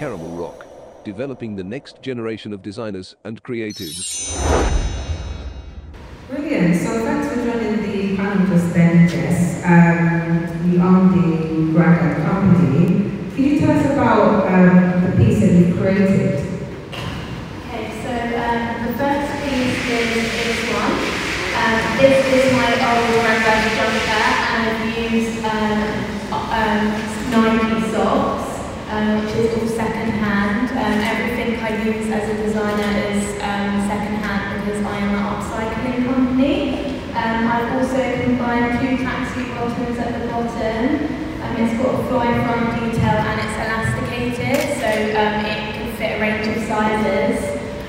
Caramel 0.00 0.30
Rock, 0.30 0.64
developing 1.04 1.56
the 1.56 1.62
next 1.62 2.00
generation 2.00 2.54
of 2.54 2.62
designers 2.62 3.16
and 3.22 3.42
creatives. 3.42 4.32
Brilliant. 6.26 6.74
So 6.76 7.04
thanks 7.04 7.28
for 7.28 7.34
joining 7.44 7.82
the 7.82 8.16
panel 8.16 8.46
just 8.46 8.72
then, 8.72 9.06
Jess. 9.06 9.62
Um, 9.62 10.72
you 10.72 10.80
own 10.80 11.12
the 11.12 11.72
Grandad 11.74 12.16
company. 12.24 13.10
Can 13.34 13.44
you 13.44 13.60
tell 13.60 13.76
us 13.78 13.84
about 13.92 14.46
um, 14.48 15.04
the 15.04 15.22
piece 15.22 15.40
that 15.40 15.52
you've 15.52 15.76
created? 15.76 16.48
Okay, 17.68 17.84
so 18.00 18.10
um, 18.40 18.60
the 18.86 18.92
first 18.96 19.28
piece 19.44 19.84
is 19.84 20.32
this 20.32 20.60
one. 20.72 20.96
Um, 21.60 21.76
this 22.00 22.24
is 22.24 22.52
my 22.56 22.72
old 22.72 23.20
granddad's 23.20 23.76
jumper, 23.76 24.24
and 24.48 24.64
I've 24.64 25.12
used 25.12 25.44
um, 25.44 26.00
um, 26.32 27.10
Nike 27.30 27.92
socks, 27.92 28.29
which 29.00 29.34
is 29.36 29.48
all 29.56 29.68
second 29.68 30.12
hand. 30.20 30.68
Um, 30.76 30.96
everything 31.00 31.56
I 31.64 31.70
use 31.84 32.12
as 32.12 32.28
a 32.28 32.36
designer 32.42 32.92
is 33.08 33.24
um, 33.40 33.88
second 33.88 34.16
hand 34.20 34.60
because 34.60 34.84
I 34.84 34.96
am 34.98 35.14
an 35.16 35.24
upcycling 35.24 36.04
company. 36.04 37.00
Um, 37.16 37.48
I've 37.48 37.72
also 37.80 38.00
combined 38.24 38.76
two 38.80 39.00
tracksuit 39.02 39.48
bottoms 39.56 39.98
at 39.98 40.20
the 40.20 40.28
bottom. 40.28 40.84
Um, 41.40 41.52
it's 41.56 41.80
got 41.80 41.96
a 41.96 42.02
fly 42.08 42.28
front 42.44 42.66
detail 42.76 43.18
and 43.24 43.36
it's 43.40 43.56
elasticated, 43.56 44.58
so 44.84 44.90
um, 45.16 45.44
it 45.48 45.60
can 45.74 45.96
fit 45.96 46.10
a 46.16 46.20
range 46.20 46.46
of 46.52 46.62
sizes. 46.68 47.40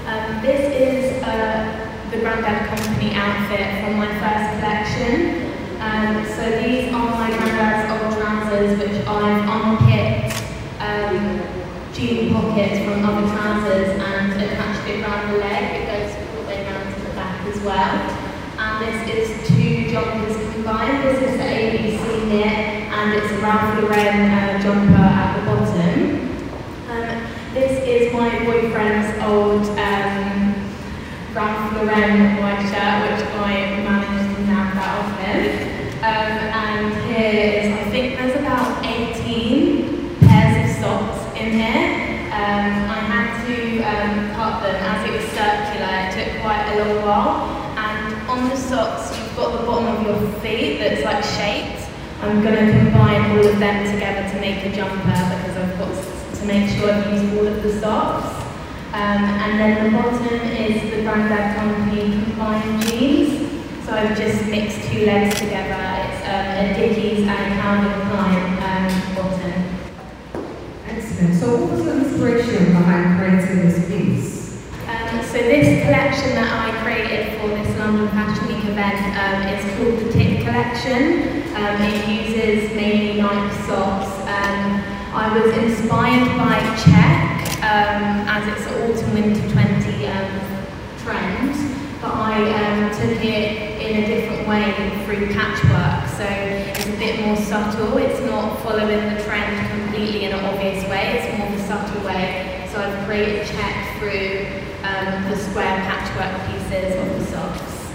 Um, 0.07 0.41
this 0.41 0.63
is 0.79 1.23
uh, 1.23 2.07
the 2.11 2.17
Grandad 2.23 2.71
Company 2.71 3.11
outfit 3.15 3.83
from 3.83 3.99
my 3.99 4.07
first 4.23 4.47
collection. 4.63 5.51
Um, 5.81 6.23
so 6.35 6.43
these 6.61 6.93
are 6.93 7.09
my 7.19 7.27
granddad's 7.35 7.89
old 7.91 8.13
trousers, 8.15 8.79
which 8.79 9.07
I've 9.07 9.43
unpicked 9.49 10.10
um, 10.81 11.93
jean 11.93 12.33
pockets 12.33 12.79
from 12.83 13.05
other 13.05 13.27
trousers 13.27 13.89
and 14.01 14.33
attached 14.33 14.87
it 14.89 15.01
around 15.01 15.31
the 15.31 15.37
leg. 15.37 15.63
It 15.81 15.85
goes 15.87 16.11
all 16.17 16.41
the 16.41 16.47
way 16.47 16.65
around 16.65 16.93
to 16.93 16.99
the 17.01 17.13
back 17.15 17.45
as 17.47 17.59
well. 17.61 17.97
And 18.57 19.07
this 19.07 19.29
is 19.31 19.47
two 19.47 19.91
jumpers 19.91 20.35
combined. 20.53 21.03
This 21.03 21.21
is 21.29 21.37
the 21.37 21.43
ABC 21.43 22.27
knit, 22.27 22.45
and 22.45 23.13
it's 23.13 23.31
a 23.31 23.37
Ralph 23.39 23.81
Lauren 23.81 24.31
uh, 24.31 24.59
jumper 24.61 25.01
at 25.01 25.39
the 25.39 25.45
bottom. 25.45 26.21
Um, 26.89 27.27
this 27.53 27.81
is 27.87 28.13
my 28.13 28.29
boyfriend's 28.45 29.23
old 29.23 29.65
um, 29.79 30.53
Ralph 31.33 31.73
Lauren 31.73 32.37
white 32.41 32.61
shirt, 32.69 33.11
which 33.11 33.27
I 33.33 33.81
managed 33.83 34.35
to 34.35 34.41
nab 34.45 34.73
that 34.75 34.91
off 34.99 35.19
him. 35.19 35.71
Um, 36.03 36.33
and 36.61 36.93
here 37.09 37.53
is, 37.53 37.73
I 37.73 37.89
think 37.89 38.17
there's 38.17 38.35
about 38.39 38.85
18 38.85 40.19
pairs 40.19 40.69
of 40.69 40.83
socks 40.83 41.39
in 41.39 41.51
here. 41.53 42.27
Um, 42.31 42.71
I 42.89 42.99
had 43.11 43.45
to 43.47 43.81
um, 43.83 44.35
cut 44.35 44.60
them 44.71 44.83
as 44.83 45.07
it 45.07 45.11
was 45.11 45.25
circular, 45.35 45.91
it 46.03 46.11
took 46.15 46.41
quite 46.41 46.63
a 46.71 46.83
long 46.83 46.95
while. 47.03 47.61
And 47.77 48.29
on 48.29 48.49
the 48.49 48.55
socks, 48.55 49.17
you've 49.17 49.35
got 49.35 49.59
the 49.59 49.65
bottom 49.65 49.87
of 49.87 50.05
your 50.05 50.39
feet 50.41 50.79
that's 50.79 51.03
like 51.03 51.23
shaped. 51.23 51.89
I'm 52.21 52.41
going 52.41 52.55
to 52.55 52.71
combine 52.77 53.31
all 53.31 53.45
of 53.45 53.59
them 53.59 53.91
together 53.91 54.29
to 54.29 54.39
make 54.39 54.63
a 54.65 54.75
jumper 54.75 55.01
because 55.03 55.57
I've 55.57 55.77
got 55.79 55.91
to 56.37 56.45
make 56.45 56.69
sure 56.69 56.91
I've 56.91 57.11
used 57.11 57.37
all 57.37 57.47
of 57.47 57.63
the 57.63 57.79
socks. 57.79 58.37
Um, 58.93 59.23
and 59.23 59.59
then 59.59 59.91
the 59.91 59.97
bottom 59.97 60.27
is 60.51 60.91
the 60.91 61.01
Grandad 61.01 61.55
Company 61.55 62.23
combined 62.23 62.83
jeans. 62.83 63.49
So 63.85 63.93
I've 63.93 64.15
just 64.17 64.45
mixed 64.47 64.83
two 64.89 65.05
legs 65.05 65.39
together. 65.39 65.79
It's 66.05 66.21
um, 66.27 66.45
a 66.59 66.73
Dickies 66.77 67.27
and 67.27 67.53
a 67.53 67.55
Calvin 67.59 68.07
Klein 68.07 68.51
um, 68.69 69.15
bottom. 69.15 69.61
Excellent. 70.87 71.35
So 71.39 71.55
what 71.55 71.71
was 71.71 71.85
the 71.85 71.91
inspiration 72.05 72.65
behind 72.73 73.17
creating 73.17 73.67
this 73.67 73.87
piece? 73.87 74.20
So 75.31 75.37
this 75.37 75.81
collection 75.85 76.35
that 76.35 76.51
I 76.51 76.83
created 76.83 77.39
for 77.39 77.47
this 77.47 77.71
London 77.79 78.09
Fashion 78.09 78.51
Week 78.51 78.67
event 78.67 78.99
um, 79.15 79.47
is 79.47 79.63
called 79.79 79.95
the 80.03 80.11
Tip 80.11 80.43
Collection. 80.43 81.47
Um, 81.55 81.79
it 81.87 82.03
uses 82.03 82.75
mainly 82.75 83.21
Nike 83.21 83.55
socks. 83.63 84.11
Um, 84.27 84.83
I 85.15 85.31
was 85.31 85.55
inspired 85.55 86.35
by 86.35 86.59
check 86.83 87.63
um, 87.63 88.27
as 88.27 88.43
it's 88.51 88.67
an 88.67 88.91
autumn 88.91 89.13
winter 89.15 89.39
20 89.55 90.05
um, 90.11 90.31
trend, 90.99 91.55
but 92.01 92.11
I 92.11 92.35
um, 92.51 92.91
took 92.91 93.23
it 93.23 93.79
in 93.79 94.03
a 94.03 94.07
different 94.07 94.49
way 94.49 94.75
through 95.05 95.31
patchwork. 95.31 96.11
So 96.19 96.27
it's 96.27 96.87
a 96.87 96.99
bit 96.99 97.25
more 97.25 97.37
subtle. 97.37 97.97
It's 97.99 98.19
not 98.27 98.59
following 98.63 99.15
the 99.15 99.23
trend 99.23 99.55
completely 99.79 100.25
in 100.25 100.33
an 100.33 100.43
obvious 100.43 100.83
way. 100.89 101.23
It's 101.23 101.37
more 101.39 101.47
of 101.47 101.55
a 101.55 101.63
subtle 101.63 102.03
way. 102.03 102.67
So 102.69 102.81
I've 102.81 103.07
created 103.07 103.47
check 103.47 103.97
through 103.97 104.70
um, 104.83 105.29
the 105.29 105.37
square 105.37 105.77
patchwork 105.85 106.33
pieces 106.47 106.95
of 106.97 107.19
the 107.19 107.25
socks. 107.25 107.91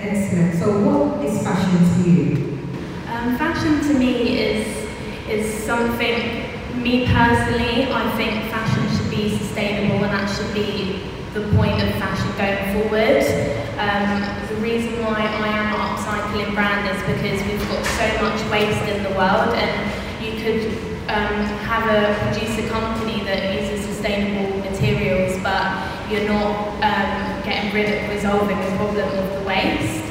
Excellent. 0.00 0.54
So 0.58 0.66
what 0.84 1.24
is 1.24 1.42
fashion 1.42 1.78
to 1.94 2.10
you? 2.10 2.58
Um, 3.08 3.38
fashion 3.38 3.80
to 3.88 3.98
me 3.98 4.38
is 4.38 4.66
is 5.28 5.64
something. 5.64 6.50
Me 6.82 7.06
personally, 7.06 7.86
I 7.90 8.10
think 8.16 8.50
fashion 8.50 8.84
should 8.96 9.10
be 9.10 9.38
sustainable, 9.38 10.04
and 10.04 10.12
that 10.12 10.26
should 10.28 10.52
be 10.52 11.00
the 11.32 11.40
point 11.56 11.80
of 11.80 11.88
fashion 12.02 12.28
going 12.36 12.60
forward. 12.74 13.24
Um, 13.78 14.22
the 14.48 14.56
reason 14.60 15.02
why 15.02 15.22
I 15.22 15.48
am 15.48 15.74
upcycling 15.78 16.52
brand 16.54 16.84
is 16.90 17.00
because 17.06 17.40
we've 17.46 17.68
got 17.70 17.84
so 17.86 18.06
much 18.20 18.40
waste 18.50 18.84
in 18.90 19.02
the 19.04 19.10
world, 19.10 19.54
and 19.54 19.72
you 20.20 20.42
could 20.42 20.66
um, 21.08 21.46
have 21.70 21.86
a 21.88 22.12
produce 22.20 22.58
a 22.58 22.68
company 22.68 23.24
that 23.24 23.54
uses 23.54 23.86
sustainable 23.86 24.43
you're 26.10 26.28
not 26.28 26.68
um, 26.82 27.42
getting 27.42 27.72
rid 27.72 28.02
of 28.04 28.10
resolving 28.10 28.58
the 28.58 28.76
problem 28.76 29.08
of 29.18 29.40
the 29.40 29.46
waste. 29.46 30.04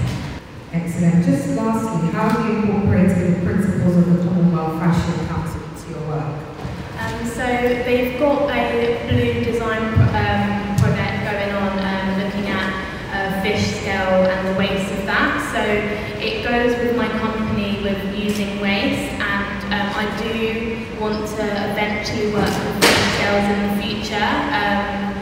Excellent. 0.71 1.23
Just 1.23 1.49
lastly, 1.55 2.09
how 2.11 2.29
have 2.29 2.49
you 2.49 2.63
incorporated 2.63 3.35
the 3.41 3.45
principles 3.45 3.97
of 3.97 4.05
the 4.17 4.23
Commonwealth 4.23 4.79
Fashion 4.79 5.27
Council 5.27 5.61
into 5.61 5.91
your 5.91 6.07
work? 6.09 6.33
Um, 6.97 7.25
so 7.27 7.45
they've 7.45 8.19
got 8.19 8.49
a 8.49 9.07
blue 9.07 9.43
design 9.43 9.93
pro- 9.93 10.13
um, 10.17 10.75
project 10.77 11.29
going 11.29 11.53
on, 11.55 11.77
um, 11.77 12.23
looking 12.23 12.49
at 12.49 12.73
uh, 13.13 13.41
fish 13.43 13.81
scale 13.81 14.25
and 14.25 14.47
the 14.47 14.57
waste 14.57 14.91
of 14.93 15.05
that. 15.05 15.37
So 15.53 15.61
it 16.19 16.43
goes 16.43 16.75
with 16.79 16.97
my 16.97 17.07
company 17.19 17.83
with 17.83 18.17
using 18.17 18.59
waste, 18.59 19.13
and 19.13 19.73
um, 19.73 19.93
I 19.95 20.05
do 20.23 20.79
want 20.99 21.27
to 21.37 21.43
eventually 21.71 22.33
work 22.33 22.49
with 22.49 22.83
fish 22.83 23.13
scales 23.13 23.45
in 23.45 23.59
the 23.69 23.83
future. 23.83 24.15
Um, 24.25 25.12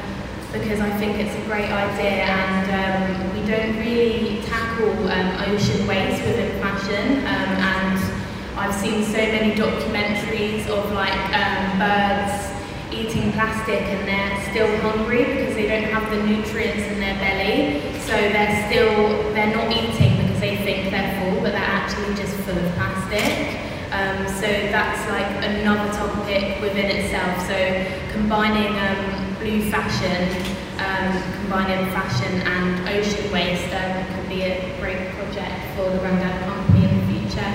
because 0.51 0.81
I 0.81 0.89
think 0.97 1.17
it's 1.17 1.35
a 1.35 1.45
great 1.47 1.71
idea 1.71 2.27
and 2.27 2.67
um, 2.75 3.33
we 3.33 3.47
don't 3.47 3.77
really 3.77 4.41
tackle 4.43 4.91
um, 5.07 5.53
ocean 5.53 5.87
waste 5.87 6.23
within 6.25 6.59
fashion 6.61 7.19
um, 7.19 7.51
and 7.71 8.59
I've 8.59 8.75
seen 8.75 9.03
so 9.03 9.17
many 9.17 9.55
documentaries 9.55 10.67
of 10.67 10.91
like 10.91 11.23
um, 11.33 11.79
birds 11.79 12.51
eating 12.91 13.31
plastic 13.31 13.81
and 13.81 14.07
they're 14.07 14.51
still 14.51 14.77
hungry 14.81 15.23
because 15.23 15.55
they 15.55 15.67
don't 15.67 15.89
have 15.89 16.11
the 16.11 16.21
nutrients 16.27 16.83
in 16.91 16.99
their 16.99 17.15
belly. 17.15 17.81
So 18.01 18.11
they're 18.11 18.67
still 18.67 19.31
they're 19.33 19.55
not 19.55 19.71
eating 19.71 20.17
because 20.17 20.39
they 20.41 20.57
think 20.57 20.91
they're 20.91 21.15
full 21.21 21.41
but 21.41 21.53
they're 21.53 21.73
actually 21.79 22.13
just 22.15 22.35
full 22.43 22.57
of 22.57 22.73
plastic. 22.75 23.57
Um, 23.91 24.27
so 24.27 24.47
that's 24.71 25.09
like 25.09 25.31
another 25.43 25.91
topic 25.93 26.61
within 26.61 26.91
itself. 26.91 27.47
So 27.47 28.11
combining 28.11 28.77
um, 28.77 29.30
blue 29.41 29.71
fashion, 29.71 30.37
um, 30.77 31.33
combining 31.41 31.91
fashion 31.91 32.41
and 32.41 32.87
ocean 32.89 33.31
waste 33.31 33.73
um, 33.73 34.05
could 34.13 34.29
be 34.29 34.43
a 34.43 34.77
great 34.79 35.09
project 35.15 35.75
for 35.75 35.89
the 35.89 35.97
Grandad 35.97 36.45
Company 36.45 36.87
in 36.87 36.99
the 36.99 37.05
future. 37.19 37.51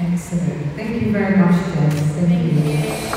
Excellent. 0.00 0.72
Thank 0.74 1.00
you 1.00 1.12
very 1.12 1.36
much, 1.36 1.54
Jess. 1.74 1.94
Thank 2.26 2.52
you. 2.52 3.12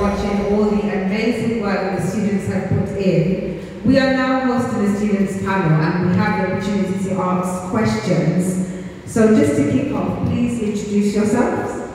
Watching 0.00 0.54
all 0.54 0.64
the 0.70 1.04
amazing 1.04 1.60
work 1.60 1.98
the 1.98 2.06
students 2.06 2.46
have 2.48 2.68
put 2.70 2.96
in. 2.96 3.84
We 3.84 3.98
are 3.98 4.14
now 4.14 4.40
hosting 4.46 4.84
the 4.84 4.98
students 4.98 5.38
panel 5.42 5.80
and 5.80 6.10
we 6.10 6.16
have 6.16 6.48
the 6.48 6.54
opportunity 6.54 7.10
to 7.10 7.14
ask 7.20 7.70
questions. 7.70 8.66
So 9.04 9.36
just 9.36 9.56
to 9.56 9.70
kick 9.70 9.92
off, 9.94 10.26
please 10.26 10.62
introduce 10.62 11.14
yourselves. 11.14 11.92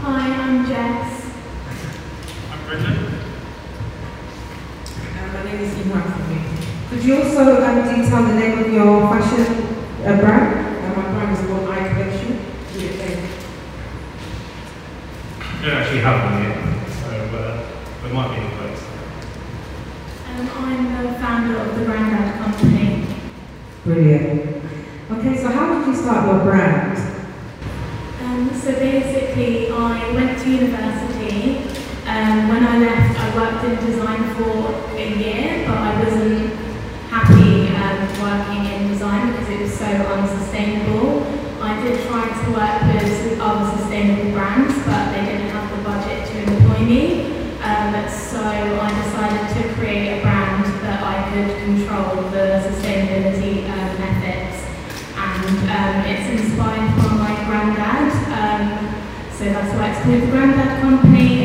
Hi, 0.00 0.28
I'm 0.28 0.66
Jess. 0.66 1.15
I'm 2.68 2.82
Uh, 5.14 5.32
my 5.32 5.42
name 5.44 5.60
is 5.60 5.78
Ibrahim. 5.78 6.42
Could 6.90 7.04
you 7.04 7.14
also 7.22 7.62
um, 7.62 7.76
detail 7.86 8.22
the 8.26 8.34
name 8.34 8.58
of 8.58 8.72
your 8.72 9.02
fashion 9.08 9.46
uh, 10.02 10.16
brand? 10.18 10.48
Uh, 10.84 11.00
my 11.00 11.04
brand 11.12 11.38
is 11.38 11.46
called 11.46 11.68
Eye 11.70 11.88
Collection. 11.94 12.30
Do 12.72 12.78
you 12.80 12.88
think? 12.88 13.18
I 15.40 15.62
don't 15.62 15.76
actually 15.76 16.00
have 16.00 16.18
one 16.32 16.42
yet, 16.42 16.56
so 16.90 17.08
uh, 17.38 18.02
there 18.02 18.12
might 18.12 18.30
be 18.34 18.38
in 18.44 18.50
the 18.50 18.56
works. 18.60 18.82
Um, 20.26 20.44
I'm 20.56 20.82
the 21.06 21.12
founder 21.20 21.56
of 21.58 21.78
the 21.78 21.84
Grandad 21.84 22.28
Company. 22.42 23.06
Brilliant. 23.84 24.64
Okay, 25.12 25.34
so 25.40 25.46
how 25.50 25.64
did 25.78 25.86
you 25.86 25.94
start 25.94 26.26
your 26.26 26.40
brand? 26.42 26.98
Um, 28.22 28.50
so 28.52 28.72
basically, 28.72 29.70
I 29.70 30.10
went 30.12 30.38
to 30.42 30.50
university. 30.50 31.15
Um, 32.16 32.48
when 32.48 32.64
I 32.64 32.78
left, 32.78 33.20
I 33.20 33.28
worked 33.36 33.62
in 33.68 33.76
design 33.84 34.24
for 34.36 34.72
a 34.96 35.06
year, 35.20 35.68
but 35.68 35.76
I 35.76 36.02
wasn't 36.02 36.48
happy 37.12 37.68
um, 37.76 38.08
working 38.24 38.64
in 38.72 38.88
design 38.88 39.32
because 39.32 39.48
it 39.50 39.60
was 39.60 39.74
so 39.76 39.84
unsustainable. 39.84 41.28
I 41.60 41.76
did 41.84 42.00
try 42.08 42.24
to 42.24 42.46
work 42.56 42.80
with 42.88 43.38
other 43.38 43.76
sustainable 43.76 44.32
brands, 44.32 44.72
but 44.88 45.12
they 45.12 45.28
didn't 45.28 45.50
have 45.52 45.68
the 45.76 45.84
budget 45.84 46.24
to 46.24 46.34
employ 46.40 46.80
me. 46.88 47.02
Um, 47.60 47.92
so 48.08 48.40
I 48.40 48.88
decided 49.04 49.44
to 49.52 49.74
create 49.74 50.16
a 50.16 50.22
brand 50.22 50.64
that 50.88 51.02
I 51.04 51.16
could 51.28 51.52
control 51.68 52.30
the 52.32 52.64
sustainability 52.64 53.68
um, 53.68 53.92
ethics. 54.00 54.64
And 55.20 55.68
um, 55.68 55.96
it's 56.08 56.40
inspired 56.40 56.96
from 56.96 57.18
my 57.18 57.36
granddad. 57.44 58.08
Um, 58.32 59.04
so 59.36 59.44
that's 59.52 59.76
why 59.76 59.90
it's 59.90 60.00
called 60.00 60.22
the 60.22 60.26
Granddad 60.32 60.80
Company, 60.80 61.44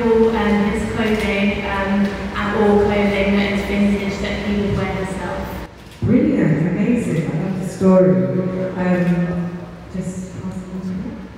and 0.00 0.06
I 0.06 0.20
upcycle 0.20 0.34
um, 0.34 0.70
his 0.70 0.92
clothing 0.94 1.64
um, 1.64 2.06
and 2.36 2.64
all 2.64 2.78
clothing 2.84 3.36
that 3.36 3.52
is 3.52 3.64
vintage 3.66 4.18
that 4.20 4.46
he 4.46 4.62
would 4.62 4.76
wear 4.76 4.92
himself. 4.94 5.68
Brilliant, 6.02 6.68
amazing. 6.68 7.30
I 7.30 7.32
love 7.44 7.60
the 7.60 7.68
story. 7.68 8.14
Um, 8.76 9.58
just 9.94 10.32
pass 10.40 10.56
it 10.56 10.70
on. 10.74 11.28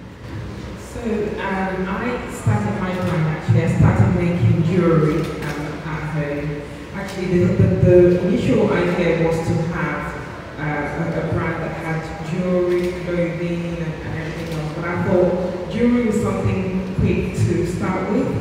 So 0.78 1.00
um, 1.40 1.88
I 1.88 2.30
started 2.32 2.80
my 2.80 2.92
brand 2.94 3.26
actually. 3.28 3.64
I 3.64 3.78
started 3.78 4.14
making 4.16 4.64
jewelry 4.64 5.20
um, 5.20 5.62
at 5.84 6.02
home. 6.12 6.62
Actually, 6.94 7.38
the, 7.38 7.52
the, 7.54 7.66
the 7.84 8.28
initial 8.28 8.72
idea 8.72 9.26
was 9.26 9.36
to 9.46 9.54
have 9.72 10.02
uh, 10.58 10.62
a, 10.62 11.28
a 11.28 11.32
brand 11.32 11.62
that 11.62 11.72
had 11.84 12.30
jewelry, 12.30 12.92
clothing, 13.04 13.76
and, 13.76 13.94
and 13.94 14.18
everything 14.18 14.58
else. 14.58 14.72
But 14.76 14.84
I 14.84 15.02
thought 15.04 15.72
jewelry 15.72 16.06
was 16.06 16.22
something 16.22 16.94
quick 16.96 17.34
to 17.34 17.66
start 17.66 18.12
with, 18.12 18.26
and 18.26 18.30
then 18.30 18.30
I 18.30 18.31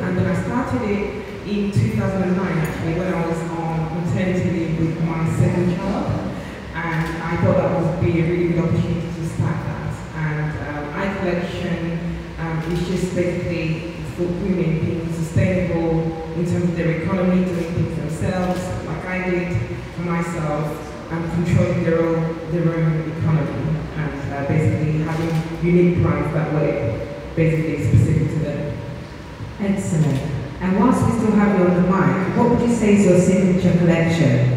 started 0.72 0.90
it 0.90 1.48
in 1.48 1.70
2009 1.70 2.58
actually 2.58 2.94
when 2.94 3.12
I 3.12 3.26
was 3.26 3.36
on 3.60 4.06
maternity 4.06 4.50
leave 4.50 4.78
with 4.80 5.04
my 5.04 5.28
second 5.36 5.76
child. 5.76 6.32
And 6.72 7.22
I 7.22 7.36
thought 7.44 7.56
that 7.60 7.76
would 7.76 8.00
be 8.00 8.20
a 8.20 8.24
really 8.24 8.48
good 8.48 8.64
opportunity 8.64 9.04
to 9.04 9.28
start 9.28 9.56
that. 9.68 9.92
And 10.16 10.48
um, 10.68 10.94
eye 10.96 11.12
collection 11.18 12.16
um, 12.38 12.72
is 12.72 12.88
just 12.88 13.14
basically 13.14 14.00
for 14.16 14.24
women 14.24 14.80
being 14.80 15.12
sustainable 15.12 16.32
in 16.40 16.46
terms 16.46 16.64
of 16.64 16.76
their 16.76 17.02
economy, 17.02 17.44
doing 17.44 17.74
things 17.74 17.96
themselves, 17.98 18.60
like 18.86 19.04
I 19.04 19.30
did 19.30 19.76
for 19.94 20.02
myself, 20.02 21.12
and 21.12 21.32
controlling 21.32 21.84
their 21.84 22.00
own 22.00 22.50
their 22.50 22.74
own 22.74 23.12
economy, 23.12 23.76
and 23.96 24.32
uh, 24.32 24.48
basically 24.48 25.02
having 25.04 25.66
unique 25.66 26.02
brands 26.02 26.32
that 26.32 26.54
way, 26.54 27.18
basically 27.36 27.84
specific 27.84 28.28
to 28.28 28.38
them. 28.38 28.78
Excellent. 29.60 30.32
And 30.62 30.78
whilst 30.78 31.04
we 31.04 31.10
still 31.18 31.32
have 31.32 31.58
you 31.58 31.66
on 32.32 32.38
the 32.38 32.44
mic, 32.44 32.50
what 32.50 32.60
would 32.60 32.68
you 32.68 32.74
say 32.74 32.96
is 32.96 33.06
your 33.06 33.20
signature 33.20 33.78
collection? 33.78 34.51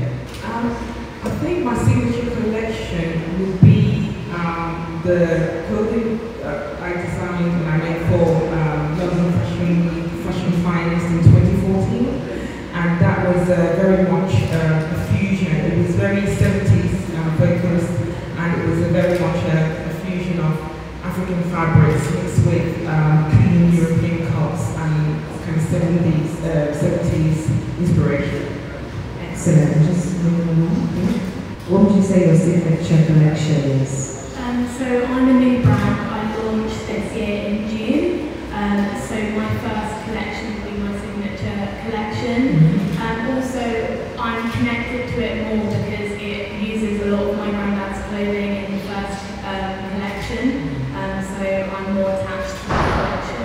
Connected 44.96 45.16
to 45.16 45.24
it 45.28 45.58
more 45.58 45.68
because 45.76 46.12
it 46.24 46.54
uses 46.64 47.02
a 47.02 47.12
lot 47.12 47.28
of 47.28 47.38
my 47.38 47.50
granddad's 47.50 48.00
clothing 48.08 48.64
in 48.64 48.72
the 48.72 48.84
first 48.88 49.28
um, 49.44 49.76
collection. 49.92 50.72
Um, 50.96 51.20
so 51.20 51.44
I'm 51.44 51.96
more 51.96 52.12
attached 52.16 52.56
to 52.56 52.68
the 52.72 52.80
collection. 52.96 53.44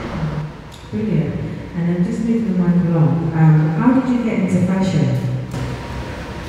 Brilliant. 0.93 1.35
And 1.75 1.88
then 1.88 2.05
just 2.05 2.20
moving 2.20 2.52
the 2.52 2.58
mic 2.62 2.87
along. 2.87 3.35
Um, 3.35 3.67
how 3.82 3.99
did 3.99 4.14
you 4.14 4.23
get 4.23 4.47
into 4.47 4.64
fashion? 4.64 5.02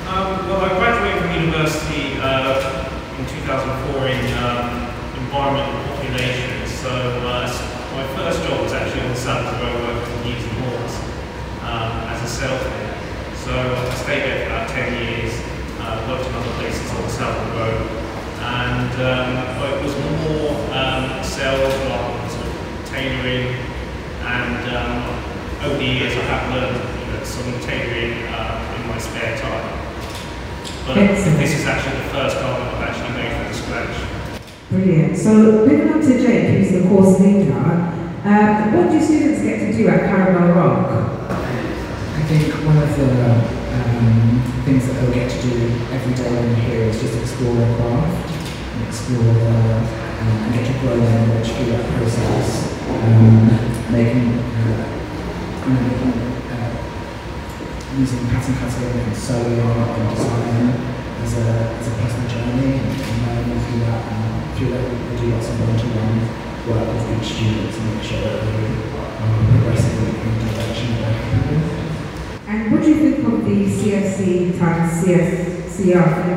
Um, 0.06 0.46
well, 0.46 0.62
I 0.62 0.68
graduated 0.78 1.18
from 1.18 1.50
university 1.50 2.22
uh, 2.22 3.18
in 3.18 3.26
2004 3.26 4.06
in 4.06 4.22
um, 4.38 4.86
environment 5.18 5.66
and 5.66 5.98
population. 5.98 6.68
So 6.78 6.90
uh, 7.26 7.50
my 7.90 8.06
first 8.14 8.46
job 8.46 8.62
was 8.62 8.72
actually 8.72 9.00
on 9.00 9.08
the 9.08 9.16
Savile 9.16 9.66
Row 9.66 9.82
working 9.82 10.14
in 10.14 10.22
Gieves 10.22 10.44
and 10.44 10.62
Hawkes 10.62 10.94
um, 11.66 11.90
as 12.06 12.22
a 12.22 12.28
salesman. 12.28 12.91
So 13.42 13.50
I 13.50 13.94
stayed 13.94 14.22
there 14.22 14.46
for 14.46 14.54
about 14.54 14.68
10 14.70 15.02
years, 15.02 15.34
uh, 15.82 16.06
worked 16.06 16.30
in 16.30 16.32
other 16.32 16.54
places 16.62 16.88
on 16.94 17.02
the 17.02 17.10
Savile 17.10 17.58
Row, 17.58 17.74
and 18.38 18.92
um, 19.02 19.30
it 19.66 19.82
was 19.82 19.94
more 19.98 20.54
um, 20.70 21.24
sales 21.26 21.74
rather 21.90 22.22
than 22.22 22.30
sort 22.30 22.46
of 22.46 22.86
tailoring. 22.86 23.50
And 24.22 24.62
um, 24.70 25.66
over 25.66 25.76
the 25.76 25.84
years, 25.84 26.14
I 26.14 26.22
have 26.30 26.54
learned 26.54 26.86
you 26.86 27.18
know, 27.18 27.24
some 27.24 27.50
tailoring 27.66 28.30
uh, 28.30 28.78
in 28.78 28.86
my 28.86 28.98
spare 28.98 29.36
time. 29.36 29.66
But 30.86 30.94
this 30.94 31.58
is 31.58 31.66
actually 31.66 31.98
the 31.98 32.10
first 32.14 32.38
garment 32.38 32.78
I've 32.78 32.94
actually 32.94 33.10
made 33.18 33.42
from 33.42 33.54
scratch. 33.58 34.40
Brilliant. 34.70 35.18
So 35.18 35.66
moving 35.66 35.90
on 35.90 36.00
to 36.00 36.14
Jake, 36.22 36.46
who's 36.46 36.80
the 36.80 36.88
course 36.88 37.18
leader. 37.18 37.58
Um, 37.58 38.72
what 38.72 38.92
do 38.92 39.02
students 39.02 39.42
get 39.42 39.58
to 39.66 39.76
do 39.76 39.88
at 39.88 40.06
Caramel 40.06 40.54
Rock? 40.54 41.12
I 42.32 42.38
think 42.40 42.64
one 42.64 42.80
of 42.80 42.88
the 42.96 43.12
um, 43.76 44.40
things 44.64 44.88
that 44.88 44.96
they'll 44.96 45.12
get 45.12 45.28
to 45.28 45.38
do 45.44 45.68
every 45.92 46.16
day 46.16 46.32
when 46.32 46.48
they're 46.48 46.64
here 46.64 46.88
is 46.88 46.96
just 46.96 47.12
explore 47.20 47.60
craft 47.76 48.24
and 48.32 48.88
explore 48.88 49.36
their, 49.36 49.84
um, 49.84 50.48
and 50.48 50.56
get 50.56 50.64
to 50.64 50.72
grow 50.80 50.96
knowledge 50.96 51.52
through 51.52 51.76
that 51.76 51.84
process. 51.92 52.72
Um, 52.88 53.52
making, 53.92 54.32
uh, 54.32 54.80
making, 55.76 56.16
uh, 56.56 56.72
using 58.00 58.24
pattern 58.32 58.56
cutting 58.56 58.96
and 58.96 59.12
sewing 59.12 59.60
and 59.60 60.08
design 60.16 60.72
as 61.28 61.36
a, 61.36 61.48
as 61.68 61.84
a 61.84 61.94
personal 62.00 62.32
journey 62.32 62.80
and, 62.80 62.96
learning 63.28 63.60
through 63.60 63.84
that. 63.84 64.08
And 64.08 64.56
through 64.56 64.72
that, 64.72 64.88
we 64.88 65.20
do 65.20 65.36
lots 65.36 65.52
of 65.52 65.60
one-to-one 65.68 66.16
work 66.64 66.96
with 66.96 67.12
each 67.12 67.28
student 67.28 67.68
to 67.76 67.80
make 67.92 68.00
sure 68.00 68.24
that 68.24 68.40
we 68.40 68.88
are 68.88 69.20
progressing 69.52 70.00
in 70.00 70.32
the 70.32 70.48
direction 70.48 70.96
that 70.96 71.12
they're 71.12 71.28
happy 71.28 71.56
with. 71.60 71.92
And 72.52 72.70
what 72.70 72.82
do 72.82 72.88
you 72.90 73.00
think 73.00 73.26
of 73.32 73.46
the 73.46 73.64
CFC 73.64 74.58
times 74.58 75.00
collection? 75.00 76.36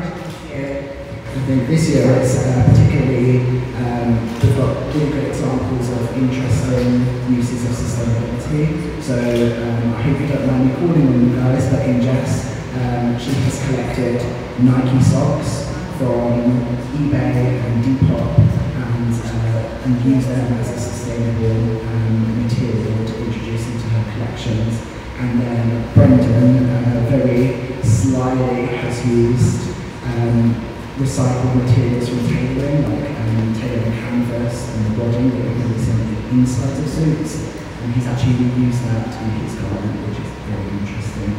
I 1.28 1.40
think 1.44 1.68
this 1.68 1.90
year 1.90 2.08
it's 2.16 2.40
uh, 2.40 2.64
particularly, 2.72 3.60
um, 3.76 4.24
we've 4.40 4.56
got 4.56 4.94
really 4.94 5.12
good 5.12 5.24
examples 5.28 5.90
of 5.90 6.16
interesting 6.16 7.04
uses 7.28 7.68
of 7.68 7.76
sustainability. 7.76 8.96
So 9.02 9.12
um, 9.12 9.92
I 9.92 10.00
hope 10.00 10.18
you 10.18 10.26
don't 10.26 10.46
mind 10.46 10.64
me 10.64 10.74
calling 10.76 11.06
on 11.06 11.28
you 11.28 11.36
guys, 11.36 11.68
but 11.70 11.84
in 11.84 12.00
Jess, 12.00 12.64
um, 12.80 13.18
she 13.20 13.32
has 13.44 13.60
collected 13.68 14.24
Nike 14.64 15.04
socks 15.04 15.68
from 16.00 16.64
eBay 16.96 17.60
and 17.60 17.84
Depop 17.84 18.38
and, 18.40 19.12
uh, 19.12 19.84
and 19.84 20.02
used 20.02 20.28
them 20.30 20.50
as 20.54 20.70
a 20.70 20.80
sustainable 20.80 21.86
um, 21.86 22.42
material 22.42 23.04
to 23.04 23.24
introduce 23.26 23.66
into 23.66 23.86
her 23.90 24.12
collections. 24.14 24.95
And 25.18 25.40
then 25.40 25.94
Brendan 25.94 26.68
uh, 26.68 27.06
very 27.08 27.82
slyly 27.82 28.66
has 28.66 29.06
used 29.06 29.72
um, 30.04 30.54
recycled 30.98 31.56
materials 31.56 32.08
from 32.08 32.20
tailoring, 32.28 32.84
like 32.84 33.16
um, 33.16 33.54
tailoring 33.54 33.92
canvas 33.96 34.76
and 34.76 34.86
the 34.86 34.98
body 35.00 35.28
that 35.30 35.40
we 35.40 35.54
can 35.56 35.78
see 35.78 35.92
on 35.92 36.14
the 36.14 36.28
insides 36.36 36.78
of 36.80 36.88
suits. 36.88 37.48
And 37.80 37.94
he's 37.94 38.06
actually 38.06 38.44
reused 38.44 38.84
that 38.84 39.08
in 39.22 39.30
his 39.40 39.54
garment, 39.56 40.08
which 40.08 40.20
is 40.20 40.30
very 40.52 40.68
interesting. 40.84 41.32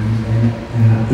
And 0.00 0.24
then 0.24 0.44
uh, 0.80 1.12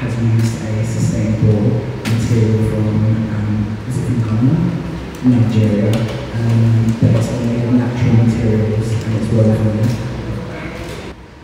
has 0.00 0.16
used 0.18 0.64
a 0.64 0.84
sustainable 0.84 1.86
material 2.02 2.66
from, 2.68 2.88
um, 3.30 3.78
is 3.86 3.96
it 3.96 4.24
Ghana? 4.26 4.90
Nigeria. 5.22 5.92
Um, 6.34 6.96
but 7.00 7.14
it's 7.14 7.28
of 7.28 7.74
natural 7.74 8.24
materials 8.24 8.92
and 9.04 9.14
it's 9.22 9.32
woven. 9.32 10.09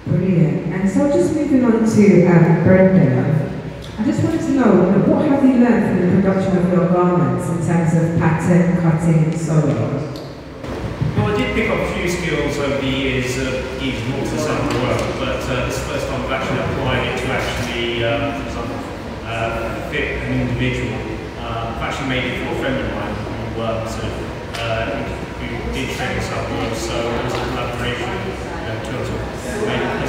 Brilliant. 0.06 0.72
And 0.72 0.88
so 0.88 1.10
just 1.10 1.34
moving 1.34 1.64
on 1.64 1.84
to 1.84 2.26
um, 2.26 2.62
Brendan. 2.62 3.26
I 3.98 4.04
just 4.04 4.22
wanted 4.22 4.40
to 4.40 4.50
know, 4.52 5.02
what 5.10 5.26
have 5.28 5.42
you 5.42 5.58
learned 5.58 5.98
from 5.98 6.06
the 6.06 6.22
production 6.22 6.56
of 6.58 6.72
your 6.72 6.88
garments 6.88 7.48
in 7.50 7.58
terms 7.66 7.90
of 7.98 8.18
pattern, 8.20 8.80
cutting, 8.80 9.24
and 9.24 9.34
sewing? 9.34 9.74
Well, 9.74 11.34
I 11.34 11.36
did 11.36 11.54
pick 11.56 11.70
up 11.70 11.80
a 11.80 11.92
few 11.94 12.08
skills 12.08 12.56
over 12.58 12.80
the 12.80 12.86
years, 12.86 13.36
uh, 13.36 13.78
years 13.82 13.98
north 14.10 14.30
and 14.30 14.40
south 14.40 14.62
of 14.62 14.70
the 14.70 14.78
world, 14.78 15.14
but 15.18 15.42
uh, 15.42 15.66
this 15.66 15.82
first 15.88 16.06
time 16.06 16.22
I've 16.22 16.32
actually 16.38 16.60
applied 16.60 17.06
it 17.08 17.18
to 17.18 17.26
actually, 17.26 18.04
um, 18.04 18.46
uh, 19.26 19.90
fit 19.90 20.22
an 20.22 20.40
individual. 20.40 20.94
Uh, 21.40 21.74
I've 21.74 21.82
actually 21.82 22.08
made 22.08 22.24
it 22.30 22.46
for 22.46 22.54
a 22.54 22.58
friend 22.60 22.78
of 22.78 22.94
mine 22.94 23.14
who 23.14 23.58
worked, 23.58 23.90
uh, 24.60 25.02
who 25.42 25.72
did 25.74 25.96
train 25.96 26.18
us 26.18 26.30
up, 26.30 26.46
so 26.76 26.94
it 26.94 27.24
was 27.24 27.34
a 27.34 27.44
collaboration 27.50 28.55
to 28.86 28.98
us. 29.00 29.08
And 29.66 30.04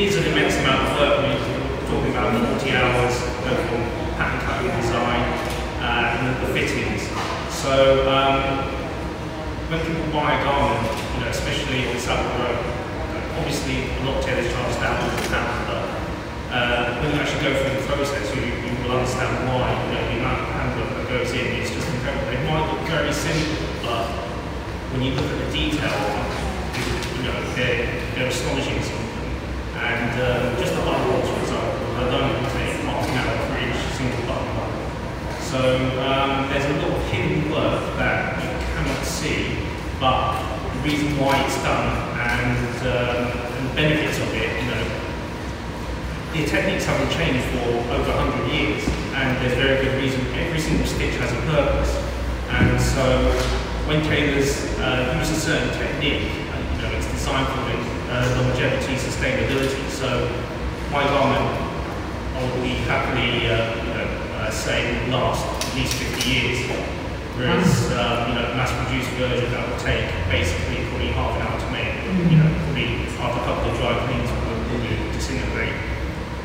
it's, 0.00 0.16
an 0.16 0.24
immense 0.24 0.56
amount 0.56 0.88
of 0.88 0.98
work. 0.98 1.14
We're 1.20 1.86
talking 1.90 2.12
about 2.12 2.60
40 2.60 2.70
hours 2.72 3.14
from 3.68 3.82
pattern 4.16 4.40
cutting 4.46 4.80
design 4.80 5.22
uh, 5.80 6.16
and 6.16 6.46
the 6.46 6.52
fittings. 6.52 7.08
So. 7.52 8.08
Um, 8.08 8.76
when 9.66 9.82
people 9.82 10.06
buy 10.14 10.30
a 10.30 10.44
garment, 10.46 10.78
you 10.86 11.26
know, 11.26 11.26
especially 11.26 11.90
on 11.90 11.98
Savile 11.98 12.38
Row, 12.38 12.54
obviously 13.34 13.90
a 13.90 14.02
lot 14.06 14.22
of 14.22 14.24
tailors 14.24 14.46
charge 14.54 14.78
thousands 14.78 15.18
of 15.18 15.26
pounds, 15.26 15.58
but 15.66 15.82
uh, 16.54 17.02
when 17.02 17.10
you 17.10 17.18
actually 17.18 17.42
go 17.42 17.50
through 17.50 17.74
the 17.74 17.86
process, 17.90 18.30
you, 18.30 18.46
you 18.46 18.70
will 18.86 18.94
understand 18.94 19.34
why, 19.50 19.74
you 19.74 19.90
know, 19.90 20.02
the 20.06 20.16
amount 20.22 20.38
of 20.38 20.48
handwork 20.54 20.90
that 20.94 21.08
goes 21.10 21.32
in 21.34 21.46
is 21.58 21.70
just 21.74 21.88
incredible. 21.98 22.30
It 22.30 22.46
might 22.46 22.62
look 22.70 22.86
very 22.86 23.10
simple, 23.10 23.66
but 23.82 24.06
when 24.94 25.02
you 25.02 25.18
look 25.18 25.26
at 25.26 25.34
the 25.34 25.50
detail, 25.50 26.45
know, 27.26 27.54
they're, 27.54 27.86
they're 28.14 28.28
astonishing 28.28 28.82
something. 28.82 29.30
And 29.76 30.20
uh, 30.20 30.58
just 30.58 30.72
the 30.74 30.80
buttonholes, 30.82 31.28
for 31.28 31.40
example, 31.40 31.86
alone 32.06 32.42
will 32.42 32.50
take 32.50 32.80
half 32.86 33.08
an 33.08 33.14
hour 33.18 33.36
for 33.46 33.56
each 33.60 33.80
single 33.96 34.22
buttonhole. 34.26 34.72
So 35.40 35.60
um, 36.02 36.48
there's 36.50 36.64
a 36.64 36.86
lot 36.86 36.96
of 36.96 37.02
hidden 37.10 37.50
work 37.50 37.96
that 37.98 38.42
you 38.42 38.50
cannot 38.74 39.04
see, 39.04 39.58
but 40.00 40.38
the 40.72 40.78
reason 40.88 41.16
why 41.18 41.42
it's 41.44 41.56
done 41.62 42.06
and, 42.18 42.76
um, 42.86 43.26
and 43.56 43.70
the 43.70 43.74
benefits 43.74 44.18
of 44.18 44.32
it, 44.34 44.50
you 44.62 44.70
know, 44.70 45.06
the 46.32 46.44
techniques 46.44 46.84
haven't 46.84 47.10
changed 47.16 47.44
for 47.56 47.68
over 47.94 48.12
100 48.12 48.52
years, 48.52 48.84
and 49.14 49.36
there's 49.40 49.54
very 49.54 49.84
good 49.84 50.02
reason. 50.02 50.20
Every 50.34 50.60
single 50.60 50.86
stitch 50.86 51.14
has 51.16 51.32
a 51.32 51.40
purpose, 51.50 51.96
and 52.50 52.80
so 52.80 53.30
when 53.88 54.02
tailors 54.02 54.66
uh, 54.80 55.16
use 55.18 55.30
a 55.30 55.40
certain 55.40 55.70
technique, 55.78 56.45
for 57.26 57.34
uh, 57.34 58.38
longevity, 58.38 58.94
sustainability. 58.94 59.82
So 59.90 60.06
my 60.92 61.02
garment, 61.02 61.42
I 62.34 62.38
will 62.38 62.62
be 62.62 62.78
happily, 62.86 63.50
uh, 63.50 63.74
you 63.82 63.90
know, 63.90 64.06
uh, 64.38 64.50
say 64.50 65.10
last 65.10 65.42
at 65.42 65.74
least 65.74 65.94
50 65.94 66.30
years. 66.30 66.70
Whereas, 67.34 67.90
uh, 67.90 68.30
you 68.30 68.34
know, 68.38 68.54
mass-produced 68.54 69.10
version 69.18 69.50
that 69.50 69.68
will 69.68 69.82
take 69.82 70.06
basically 70.30 70.86
probably 70.86 71.10
half 71.18 71.34
an 71.34 71.42
hour 71.42 71.58
to 71.58 71.68
make. 71.74 71.98
You 72.30 72.38
know, 72.38 72.48
probably 72.62 73.10
after 73.18 73.40
a 73.42 73.44
couple 73.44 73.70
of 73.70 73.76
dry 73.76 73.92
cleans 74.06 74.30
will 74.30 74.62
will 74.70 75.12
disintegrate. 75.12 75.74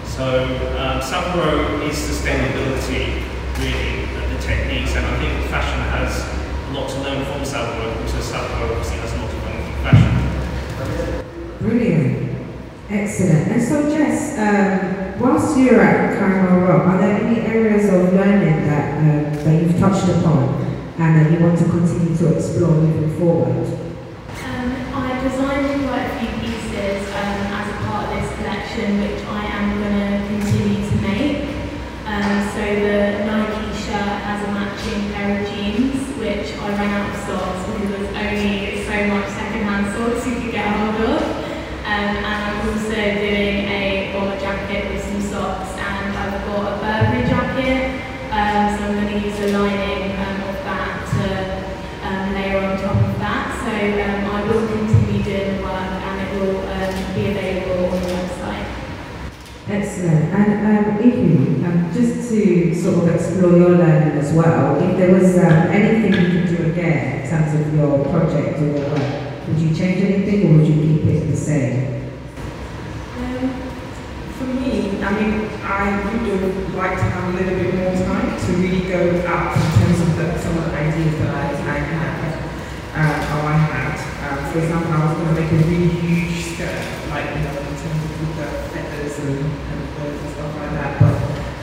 So 0.03 0.43
um, 0.81 0.99
Savile 0.99 1.45
Row 1.45 1.81
is 1.85 1.95
sustainability, 1.95 3.21
really, 3.61 4.09
the 4.33 4.39
techniques, 4.41 4.97
and 4.97 5.05
I 5.05 5.13
think 5.21 5.45
fashion 5.47 5.79
has 5.93 6.25
a 6.25 6.73
lot 6.73 6.89
to 6.89 6.99
learn 7.05 7.23
from 7.23 7.45
Savile 7.45 7.85
Row. 7.85 8.01
Also, 8.01 8.19
Savile 8.19 8.49
Row 8.59 8.75
obviously 8.75 8.97
has 8.97 9.13
a 9.13 9.17
lot 9.21 9.30
Brilliant. 11.61 12.37
Excellent. 12.89 13.47
And 13.51 13.61
so, 13.61 13.89
Jess, 13.89 14.35
um, 14.37 15.21
whilst 15.21 15.55
you're 15.57 15.79
at 15.79 16.17
Caramel 16.17 16.67
Rock, 16.67 16.87
are 16.87 16.97
there 16.97 17.21
any 17.23 17.41
areas 17.41 17.85
of 17.85 18.13
learning 18.13 18.65
that, 18.65 18.97
uh, 18.97 19.43
that 19.43 19.61
you've 19.61 19.77
touched 19.77 20.09
upon 20.09 20.55
and 20.97 21.25
that 21.25 21.31
you 21.31 21.45
want 21.45 21.59
to 21.59 21.65
continue 21.65 22.17
to 22.17 22.35
explore 22.35 22.71
moving 22.71 23.17
forward? 23.19 23.67
Um, 24.43 24.73
I 24.93 25.21
designed 25.21 25.87
quite 25.87 26.01
a 26.01 26.19
few 26.19 26.29
pieces 26.41 27.07
um, 27.09 27.45
as 27.53 27.69
a 27.69 27.77
part 27.85 28.09
of 28.09 28.21
this 28.21 28.35
collection, 28.37 28.99
which 28.99 29.23
also 42.91 43.03
doing 43.03 43.71
a 43.71 44.11
bomber 44.11 44.37
jacket 44.37 44.91
with 44.91 45.01
some 45.01 45.21
socks, 45.21 45.79
and 45.79 46.11
I've 46.11 46.45
got 46.45 46.73
a 46.73 46.75
Burberry 46.83 47.23
jacket. 47.23 48.03
Um, 48.27 48.75
so 48.75 48.83
I'm 48.83 48.93
going 48.99 49.07
to 49.07 49.27
use 49.27 49.39
the 49.39 49.57
lining 49.57 50.11
um, 50.19 50.43
of 50.51 50.59
that 50.67 51.07
to 51.15 52.05
um, 52.05 52.33
layer 52.33 52.57
on 52.59 52.77
top 52.81 52.99
of 52.99 53.17
that. 53.19 53.47
So 53.63 53.71
um, 53.71 54.35
I 54.35 54.43
will 54.43 54.67
continue 54.67 55.23
doing 55.23 55.55
the 55.55 55.63
work 55.63 56.03
and 56.03 56.19
it 56.19 56.29
will 56.35 56.59
um, 56.67 57.15
be 57.15 57.31
available 57.31 57.95
on 57.95 58.03
the 58.03 58.09
website. 58.11 58.67
Excellent. 59.69 60.33
And 60.35 60.67
um, 60.67 60.99
Ihu, 60.99 61.65
um, 61.65 61.93
just 61.93 62.29
to 62.29 62.75
sort 62.75 63.07
of 63.07 63.15
explore 63.15 63.55
your 63.55 63.69
learning 63.69 64.17
as 64.19 64.33
well, 64.33 64.75
if 64.83 64.97
there 64.97 65.13
was 65.13 65.37
anything 65.37 66.11
you 66.11 66.41
could 66.41 66.57
do 66.57 66.71
again 66.73 67.23
in 67.23 67.29
terms 67.29 67.53
of 67.57 67.73
your 67.73 68.03
project 68.09 68.59
or 68.59 68.65
your 68.65 68.89
work, 68.89 69.47
would 69.47 69.59
you 69.59 69.73
change 69.73 70.03
anything 70.03 70.49
or 70.49 70.57
would 70.57 70.67
you 70.67 70.75
keep 70.75 71.05
it 71.05 71.31
the 71.31 71.37
same? 71.37 72.00
Would 76.31 76.73
like 76.75 76.95
to 76.95 77.03
have 77.03 77.33
a 77.33 77.37
little 77.37 77.59
bit 77.59 77.75
more 77.75 77.95
time 78.07 78.39
to 78.39 78.49
really 78.55 78.87
go 78.87 79.27
out 79.27 79.51
in 79.55 79.67
terms 79.83 79.99
of 79.99 80.15
the, 80.15 80.39
some 80.39 80.57
of 80.57 80.71
the 80.71 80.77
ideas 80.77 81.19
that 81.19 81.31
I, 81.35 81.47
I 81.51 81.77
had, 81.83 82.19
uh, 82.95 83.35
or 83.35 83.51
I 83.51 83.57
had. 83.57 83.95
Um, 84.23 84.51
for 84.51 84.59
example, 84.59 84.91
I 84.91 84.99
was 85.05 85.17
going 85.17 85.35
to 85.35 85.41
make 85.41 85.51
a 85.51 85.59
really 85.67 85.91
huge 85.91 86.55
skirt, 86.55 86.79
like, 87.11 87.35
you 87.35 87.43
know, 87.43 87.51
in 87.51 87.75
terms 87.75 87.99
of 87.99 88.37
the 88.37 88.47
feathers 88.71 89.19
and, 89.19 89.43
and 89.43 89.79
birds 89.99 90.19
and 90.23 90.31
stuff 90.31 90.55
like 90.55 90.71
that. 90.71 90.91
But 91.03 91.15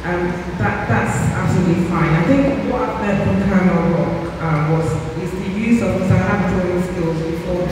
um, 0.05 0.23
that, 0.61 0.77
that's 0.85 1.17
absolutely 1.33 1.89
fine. 1.89 2.13
I 2.13 2.25
think 2.29 2.73
what 2.73 2.83
I've 2.85 3.01
learned 3.01 3.25
from 3.25 3.37
Caramel 3.49 3.85
Rock 3.97 4.17
um, 4.43 4.61
was 4.77 4.89
is 5.23 5.33
the 5.33 5.49
use 5.49 5.81
of, 5.81 5.97
so 5.97 6.13
I 6.13 6.29
have 6.29 6.45
drawing 6.53 6.83
skills 6.85 7.17
before, 7.25 7.65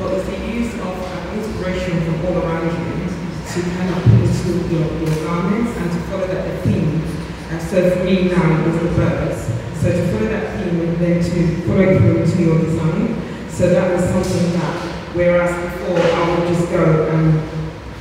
but 0.00 0.08
it's 0.16 0.24
the 0.24 0.40
use 0.40 0.72
of 0.80 0.94
um, 0.96 1.36
inspiration 1.36 2.00
from 2.04 2.16
all 2.26 2.40
around 2.40 2.64
you 2.64 3.00
to 3.50 3.60
kind 3.62 3.90
of 3.90 4.02
put 4.04 4.22
into 4.22 4.62
your, 4.70 4.86
your 5.02 5.24
garments 5.26 5.76
and 5.76 5.90
to 5.90 5.98
follow 6.06 6.26
that 6.28 6.62
theme. 6.62 7.02
And 7.50 7.59
so 7.70 7.90
for 7.90 8.02
me 8.04 8.28
now 8.28 8.50
it 8.50 8.66
was 8.66 8.82
the 8.82 8.88
birds. 8.98 9.46
So 9.78 9.92
to 9.92 10.12
follow 10.12 10.26
that 10.26 10.58
theme 10.58 10.80
and 10.80 10.96
then 10.98 11.22
to 11.22 11.62
follow 11.62 11.98
through 11.98 12.26
to 12.26 12.42
your 12.42 12.58
design. 12.58 13.14
So 13.48 13.70
that 13.70 13.94
was 13.94 14.04
something 14.10 14.52
that, 14.58 14.74
whereas 15.14 15.54
before 15.54 16.02
I 16.02 16.20
would 16.34 16.48
just 16.48 16.68
go 16.68 17.06
and 17.14 17.38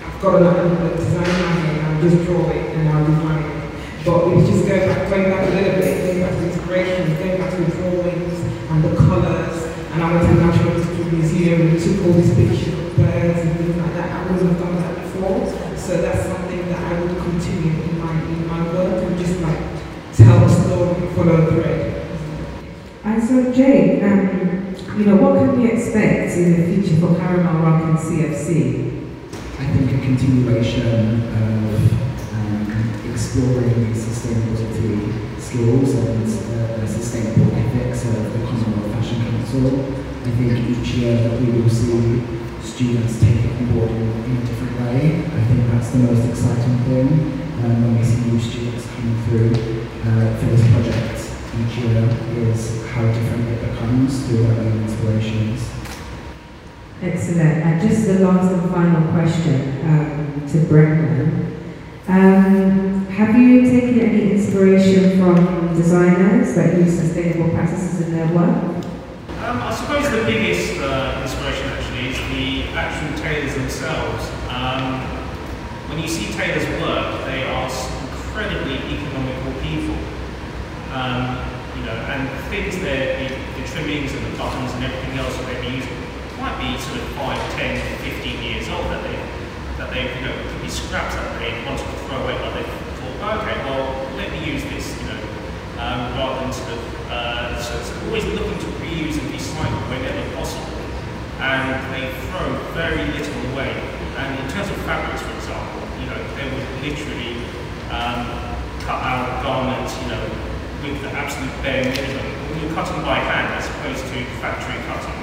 I've 0.03 0.21
got 0.21 0.41
a, 0.41 0.49
a 0.49 0.97
design 0.97 1.29
in 1.29 1.41
my 1.45 1.51
head 1.61 1.79
I'll 1.85 2.01
just 2.01 2.25
draw 2.25 2.49
it 2.49 2.65
and 2.75 2.89
I'll 2.89 3.05
design 3.05 3.43
it. 3.43 4.05
But 4.05 4.27
it's 4.33 4.49
just 4.49 4.67
going 4.67 4.89
back, 4.89 5.09
going 5.09 5.29
back 5.29 5.45
a 5.45 5.51
little 5.53 5.75
bit, 5.77 6.01
going 6.01 6.21
back 6.25 6.33
to 6.33 6.43
inspiration, 6.49 7.19
going 7.19 7.37
back 7.37 7.51
to 7.53 7.63
drawings 7.69 8.39
and 8.73 8.83
the 8.83 8.95
colours. 8.97 9.57
And 9.93 10.01
I 10.01 10.13
went 10.15 10.25
to 10.25 10.33
the 10.33 10.41
Natural 10.49 10.73
History 10.81 11.11
Museum 11.13 11.61
and 11.61 11.77
took 11.77 12.05
all 12.07 12.13
these 12.13 12.33
pictures 12.33 12.73
of 12.73 12.97
birds 12.97 13.39
and 13.45 13.53
things 13.53 13.77
like 13.77 13.93
that. 13.93 14.09
I 14.17 14.31
wouldn't 14.31 14.49
have 14.49 14.59
done 14.59 14.75
that 14.81 14.95
before. 15.03 15.45
So 15.77 16.01
that's 16.01 16.25
something 16.25 16.69
that 16.69 16.81
I 16.89 17.01
would 17.01 17.17
continue 17.21 17.83
in 17.83 17.99
my 17.99 18.13
in 18.17 18.47
my 18.47 18.61
work 18.73 19.03
and 19.03 19.17
just 19.19 19.41
like 19.41 19.59
tell 20.13 20.43
a 20.43 20.49
story, 20.49 20.98
follow 21.15 21.35
a 21.35 21.51
thread. 21.51 21.99
And 23.03 23.23
so, 23.23 23.51
Jay, 23.51 24.01
um, 24.01 24.75
you 24.97 25.05
know, 25.05 25.15
what 25.15 25.39
can 25.39 25.59
we 25.59 25.71
expect 25.71 26.37
in 26.37 26.59
the 26.59 26.81
future 26.81 26.99
for 26.99 27.15
Caramel 27.15 27.63
Rock 27.63 27.83
and 27.83 27.97
CFC? 27.97 28.99
I 29.59 29.65
think 29.71 29.91
a 29.91 30.03
continuation 30.03 31.23
of 31.31 32.33
um, 32.33 33.11
exploring 33.11 33.93
sustainability 33.93 35.39
skills 35.39 35.95
and 35.95 36.23
uh, 36.23 36.81
the 36.81 36.87
sustainable 36.87 37.55
ethics 37.55 38.05
of 38.05 38.33
the 38.33 38.45
Commonwealth 38.45 38.91
Fashion 38.93 39.21
Council. 39.21 39.95
I 40.21 40.31
think 40.31 40.77
each 40.77 40.87
year 40.95 41.29
that 41.29 41.41
we 41.41 41.61
will 41.61 41.69
see 41.69 42.21
students 42.61 43.19
take 43.19 43.45
it 43.45 43.51
on 43.51 43.73
board 43.73 43.91
in, 43.91 44.11
in 44.25 44.37
a 44.37 44.45
different 44.45 44.79
way. 44.81 45.25
I 45.25 45.43
think 45.45 45.71
that's 45.71 45.89
the 45.91 45.99
most 45.99 46.27
exciting 46.29 46.77
thing 46.85 47.07
um, 47.63 47.83
when 47.83 47.97
we 47.97 48.03
see 48.03 48.31
new 48.31 48.39
students 48.39 48.87
coming 48.87 49.23
through 49.23 49.88
uh, 50.01 50.37
for 50.37 50.45
this 50.45 50.63
project 50.71 51.29
each 51.59 51.77
year 51.77 52.03
is 52.47 52.85
how 52.91 53.01
different 53.11 53.49
it 53.49 53.71
becomes 53.71 54.25
through 54.25 54.43
their 54.43 54.59
own 54.59 54.83
inspirations. 54.83 55.69
Excellent. 57.01 57.63
And 57.63 57.81
just 57.81 58.07
the 58.07 58.19
last 58.19 58.51
and 58.51 58.71
final 58.71 59.11
question 59.11 59.85
um, 59.85 60.47
to 60.47 60.57
Brendan. 60.67 61.49
Um, 62.07 63.05
have 63.07 63.37
you 63.37 63.61
taken 63.61 63.99
any 63.99 64.31
inspiration 64.31 65.19
from 65.19 65.75
designers 65.75 66.55
that 66.55 66.77
use 66.77 66.99
sustainable 66.99 67.49
practices 67.51 68.01
in 68.01 68.13
their 68.13 68.27
work? 68.33 68.85
Um, 69.45 69.61
I 69.61 69.73
suppose 69.75 70.09
the 70.11 70.23
biggest 70.23 70.79
uh, 70.79 71.19
inspiration 71.21 71.67
actually 71.69 72.09
is 72.09 72.17
the 72.29 72.75
actual 72.75 73.17
tailors 73.21 73.55
themselves. 73.55 74.29
Um, 74.49 75.01
when 75.89 75.99
you 75.99 76.07
see 76.07 76.31
tailors 76.33 76.67
work, 76.81 77.25
they 77.25 77.43
are 77.43 77.69
s- 78.47 79.59
people. 79.63 79.95
Um, 80.95 81.37
you 81.77 81.85
know, 81.85 81.95
and 82.11 82.27
things 82.49 82.79
there, 82.79 83.19
the, 83.19 83.35
the 83.61 83.67
trimmings 83.67 84.11
and 84.11 84.25
the 84.25 84.37
buttons 84.37 84.73
and 84.73 84.83
everything 84.83 85.19
else 85.19 85.35
that 85.37 85.45
they're 85.47 85.63
using 85.69 85.95
might 86.39 86.57
be 86.59 86.75
sort 86.81 86.97
of 86.99 87.07
5, 87.15 87.53
10, 87.55 87.99
15 88.03 88.43
years 88.43 88.67
old 88.69 88.85
that 88.91 89.03
they, 89.03 89.15
that 89.77 89.89
they, 89.93 90.07
you 90.17 90.25
know, 90.25 90.33
could 90.49 90.61
be 90.61 90.67
scraps 90.69 91.15
that 91.15 91.39
they 91.39 91.51
wanted 91.63 91.83
to 91.85 91.97
throw 92.07 92.17
away, 92.23 92.35
but 92.41 92.51
they 92.57 92.63
thought, 92.63 93.15
oh, 93.21 93.39
okay, 93.43 93.57
well, 93.69 93.85
let 94.17 94.31
me 94.31 94.39
use 94.43 94.63
this, 94.71 94.97
you 94.99 95.07
know, 95.07 95.21
um, 95.79 95.99
rather 96.17 96.41
than 96.43 96.51
sort 96.51 96.71
of, 96.73 96.81
uh, 97.11 97.61
so 97.61 97.77
it's 97.79 97.91
always 98.07 98.25
looking 98.25 98.57
to 98.59 98.69
reuse 98.83 99.19
and 99.19 99.27
recycle 99.31 99.79
whenever 99.91 100.23
possible. 100.35 100.73
And 101.39 101.79
they 101.95 102.11
throw 102.27 102.49
very 102.75 103.05
little 103.15 103.39
away. 103.53 103.71
And 104.19 104.35
in 104.43 104.47
terms 104.51 104.67
of 104.67 104.75
fabrics, 104.83 105.21
for 105.21 105.31
example, 105.37 105.79
you 106.01 106.07
know, 106.11 106.19
they 106.35 106.47
would 106.51 106.67
literally 106.83 107.39
um, 107.89 108.21
cut 108.85 109.01
out 109.01 109.41
garments, 109.43 109.97
you 110.01 110.07
know, 110.13 110.23
with 110.81 111.01
the 111.01 111.11
absolute 111.11 111.53
bare 111.61 111.83
minimum. 111.83 112.25
When 112.49 112.61
you're 112.61 112.73
cutting 112.73 113.01
by 113.01 113.17
hand 113.19 113.53
as 113.57 113.65
opposed 113.65 114.05
to 114.13 114.17
factory 114.41 114.77
cutting, 114.85 115.19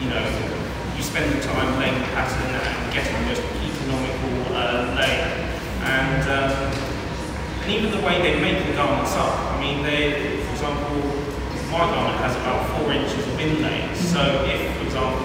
you 0.00 0.08
know, 0.12 0.22
you 0.96 1.02
spend 1.02 1.32
the 1.32 1.40
time 1.40 1.78
laying 1.80 1.98
the 1.98 2.08
pattern 2.12 2.52
and 2.52 2.92
getting 2.92 3.12
the 3.12 3.24
most 3.28 3.42
economical 3.42 4.54
uh, 4.54 4.94
layer. 5.00 5.28
And, 5.82 6.22
um, 6.28 6.52
and 7.64 7.70
even 7.72 7.90
the 7.90 8.04
way 8.06 8.20
they 8.20 8.40
make 8.40 8.66
the 8.66 8.72
garments 8.74 9.14
up, 9.16 9.32
I 9.52 9.60
mean, 9.60 9.82
they, 9.82 10.42
for 10.44 10.52
example, 10.52 10.96
my 11.72 11.88
garment 11.88 12.18
has 12.20 12.36
about 12.36 12.68
four 12.76 12.92
inches 12.92 13.26
of 13.26 13.40
inlay. 13.40 13.88
So 13.94 14.20
if, 14.44 14.76
for 14.76 14.84
example, 14.84 15.24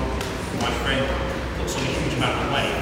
my 0.64 0.72
friend 0.82 1.04
puts 1.60 1.76
on 1.76 1.84
a 1.84 1.92
huge 1.92 2.14
amount 2.16 2.40
of 2.40 2.48
weight, 2.56 2.78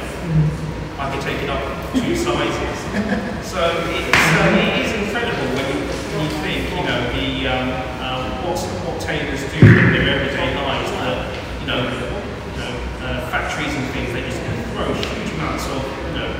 I 0.97 1.11
could 1.11 1.23
take 1.23 1.41
it 1.41 1.49
up 1.49 1.93
two 1.93 2.15
sizes. 2.15 3.34
So 3.55 3.63
it's, 3.87 4.11
uh, 4.11 4.51
it 4.51 4.83
is 4.83 4.91
incredible 4.99 5.47
when 5.55 5.63
you, 5.71 5.87
when 5.87 6.27
you 6.27 6.35
think, 6.43 6.75
you 6.75 6.83
know, 6.83 6.99
the 7.15 7.47
um, 7.47 7.71
um, 8.03 8.23
what, 8.43 8.59
what 8.83 8.99
tailors 8.99 9.47
do 9.47 9.63
in 9.63 9.95
their 9.95 10.11
everyday 10.11 10.51
lives, 10.59 10.91
that, 10.99 11.23
you 11.63 11.67
know, 11.71 11.87
you 11.87 12.59
know 12.59 12.73
uh, 12.99 13.31
factories 13.31 13.71
and 13.71 13.87
things, 13.95 14.11
they 14.11 14.27
just 14.27 14.43
throw 14.75 14.91
huge 14.91 15.31
amounts 15.39 15.63
of, 15.71 15.79
you 15.87 16.19
know, 16.19 16.35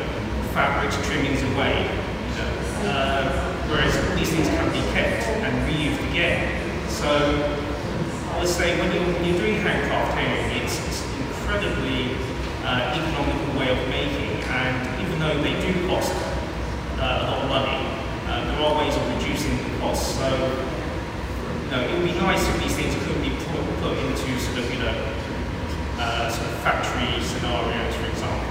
fabrics, 0.52 1.00
trimmings 1.08 1.40
away, 1.56 1.88
you 1.88 2.36
know, 2.36 2.52
uh, 2.92 3.24
whereas 3.72 3.96
these 4.20 4.36
things 4.36 4.52
can 4.52 4.68
be 4.76 4.84
kept 4.92 5.24
and 5.40 5.56
reused 5.72 6.04
again. 6.12 6.52
So 6.92 7.08
I 7.08 8.40
would 8.44 8.52
say 8.52 8.76
when 8.76 8.92
you're, 8.92 9.08
when 9.16 9.24
you're 9.24 9.40
doing 9.40 9.64
handcraft 9.64 10.20
tailoring, 10.20 10.68
it's, 10.68 10.84
it's 10.84 11.00
incredibly 11.16 12.12
uh, 12.68 12.92
economical 12.92 13.56
way 13.56 13.72
of 13.72 13.80
making, 13.88 14.44
and 14.52 15.00
even 15.00 15.16
though 15.24 15.40
they 15.40 15.56
do 15.64 15.88
cost 15.88 16.12
uh, 17.00 17.22
a 17.22 17.26
lot 17.30 17.44
of 17.44 17.50
money, 17.50 17.80
uh, 18.26 18.42
there 18.50 18.60
are 18.66 18.74
ways 18.80 18.96
of 18.96 19.04
reducing 19.14 19.54
the 19.58 19.80
cost. 19.80 20.16
So, 20.18 20.26
you 20.26 21.70
know, 21.72 21.82
it 21.84 21.92
would 21.92 22.08
be 22.08 22.16
nice 22.18 22.42
if 22.48 22.56
these 22.64 22.76
things 22.76 22.96
could 23.04 23.22
be 23.22 23.30
put, 23.52 23.62
put 23.84 23.98
into 24.00 24.40
sort 24.40 24.58
of, 24.58 24.66
you 24.74 24.80
know, 24.80 24.96
uh, 26.00 26.32
sort 26.32 26.48
of 26.50 26.56
factory 26.64 27.22
scenarios, 27.22 27.96
for 27.96 28.08
example. 28.10 28.50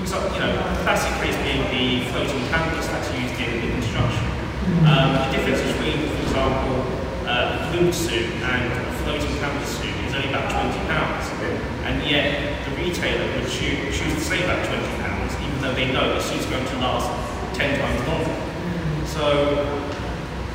Because, 0.00 0.34
you 0.34 0.40
know, 0.40 0.50
the 0.50 0.82
classic 0.82 1.12
case 1.22 1.36
being 1.46 1.62
the 1.70 2.10
floating 2.10 2.42
canvas 2.50 2.86
that's 2.88 3.12
used 3.14 3.38
in, 3.38 3.60
in 3.60 3.70
construction. 3.78 4.26
Um, 4.88 5.14
the 5.22 5.36
difference 5.36 5.62
between, 5.62 6.08
for 6.10 6.22
example, 6.26 6.74
uh, 7.28 7.54
a 7.54 7.70
glued 7.70 7.94
suit 7.94 8.34
and 8.40 8.72
a 8.72 8.92
floating 9.04 9.36
canvas 9.38 9.78
suit 9.78 9.94
is 10.06 10.14
only 10.14 10.28
about 10.28 10.50
£20. 10.50 10.90
And 11.86 12.02
yet, 12.08 12.64
the 12.66 12.82
retailer 12.82 13.26
would 13.38 13.50
choose, 13.50 13.94
choose 13.94 14.14
to 14.14 14.20
save 14.20 14.46
that 14.46 14.66
£20, 14.66 15.46
even 15.46 15.60
though 15.62 15.74
they 15.74 15.92
know 15.92 16.14
the 16.14 16.20
suit's 16.20 16.46
going 16.46 16.66
to 16.66 16.76
last 16.78 17.32
10 17.54 17.78
times 17.80 18.08
longer. 18.08 18.36
So, 19.06 19.22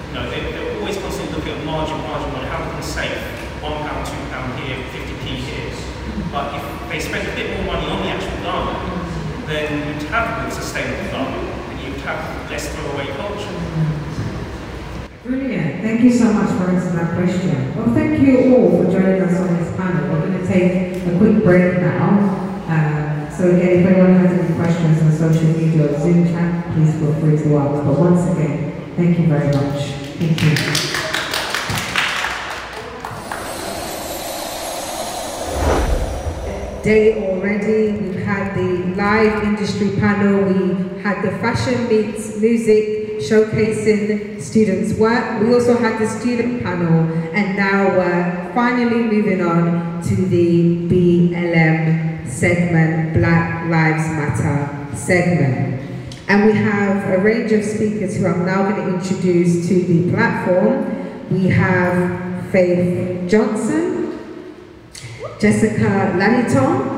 you 0.09 0.13
know, 0.13 0.29
they, 0.29 0.41
they're 0.51 0.79
always 0.79 0.97
constantly 0.97 1.35
looking 1.35 1.53
at 1.59 1.65
margin, 1.65 1.97
margin, 2.01 2.31
margin, 2.33 2.49
how 2.49 2.65
they 2.65 2.71
can 2.71 2.83
save 2.83 3.17
£1, 3.61 3.63
£2 3.63 4.59
here, 4.59 4.77
50p 4.91 5.25
here. 5.45 5.71
But 6.31 6.55
if 6.55 6.89
they 6.89 6.99
spend 6.99 7.27
a 7.27 7.35
bit 7.35 7.55
more 7.57 7.75
money 7.75 7.87
on 7.87 8.01
the 8.01 8.09
actual 8.09 8.43
garment, 8.43 9.47
then 9.47 9.93
you'd 9.93 10.09
have 10.09 10.39
a 10.39 10.41
more 10.41 10.51
sustainable 10.51 11.11
garment, 11.11 11.47
and 11.47 11.81
you'd 11.81 12.01
have 12.01 12.51
less 12.51 12.67
throwaway 12.75 13.07
culture. 13.15 13.55
Brilliant. 15.23 15.81
Thank 15.81 16.01
you 16.01 16.11
so 16.11 16.31
much 16.33 16.49
for 16.57 16.71
answering 16.71 16.95
that 16.95 17.13
question. 17.15 17.75
Well, 17.75 17.93
thank 17.93 18.19
you 18.21 18.55
all 18.55 18.83
for 18.83 18.91
joining 18.91 19.21
us 19.21 19.39
on 19.39 19.55
this 19.57 19.75
panel. 19.75 20.11
We're 20.11 20.27
going 20.27 20.39
to 20.39 20.47
take 20.47 21.05
a 21.05 21.17
quick 21.17 21.36
break 21.47 21.79
now. 21.79 22.09
Um, 22.67 23.31
so 23.31 23.55
again, 23.55 23.79
if 23.79 23.85
anyone 23.85 24.15
has 24.15 24.37
any 24.37 24.53
questions 24.55 25.01
on 25.01 25.11
social 25.31 25.47
media 25.47 25.87
or 25.87 25.99
Zoom 26.01 26.27
chat, 26.27 26.73
please 26.73 26.93
feel 26.95 27.13
free 27.21 27.37
to 27.37 27.57
ask. 27.57 27.85
But 27.85 27.97
once 27.97 28.29
again, 28.33 28.93
thank 28.97 29.17
you 29.17 29.27
very 29.27 29.47
much. 29.55 29.79
Thank 30.19 30.43
you. 30.43 30.55
Day 36.83 37.29
already. 37.29 37.97
We've 37.97 38.23
had 38.25 38.53
the 38.53 38.95
live 38.95 39.43
industry 39.43 39.91
panel. 39.95 40.43
We 40.51 40.99
had 41.01 41.21
the 41.23 41.31
fashion 41.39 41.87
meets 41.87 42.35
music 42.37 42.96
showcasing 43.27 44.41
students' 44.41 44.93
work. 44.93 45.41
We 45.41 45.53
also 45.53 45.77
had 45.77 45.99
the 45.99 46.07
student 46.07 46.63
panel, 46.63 47.11
and 47.33 47.57
now 47.57 47.97
we're 47.97 48.53
finally 48.53 49.03
moving 49.03 49.41
on 49.41 50.01
to 50.03 50.15
the 50.15 50.87
BLM 50.87 52.25
segment, 52.27 53.13
Black 53.13 53.69
Lives 53.69 54.07
Matter 54.09 54.95
segment. 54.95 55.81
And 56.29 56.45
we 56.45 56.53
have 56.53 57.09
a 57.09 57.21
range 57.21 57.51
of 57.51 57.63
speakers 57.63 58.17
who 58.17 58.27
I'm 58.27 58.45
now 58.45 58.69
going 58.69 58.87
to 58.87 58.95
introduce 58.95 59.67
to 59.67 59.81
the 59.81 60.11
platform. 60.11 61.29
We 61.29 61.47
have 61.49 62.49
Faith 62.51 63.29
Johnson, 63.29 64.19
Jessica 65.39 66.13
Laniton, 66.17 66.95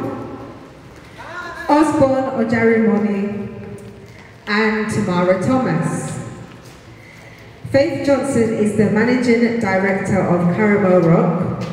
Osborne 1.68 2.46
Ojarimoni, 2.46 3.50
and 4.48 4.92
Tamara 4.92 5.44
Thomas. 5.46 6.19
Faith 7.72 8.04
Johnson 8.04 8.56
is 8.56 8.78
the 8.78 8.90
Managing 8.90 9.60
Director 9.60 10.20
of 10.22 10.56
Caramel 10.56 11.02
Rock. 11.02 11.64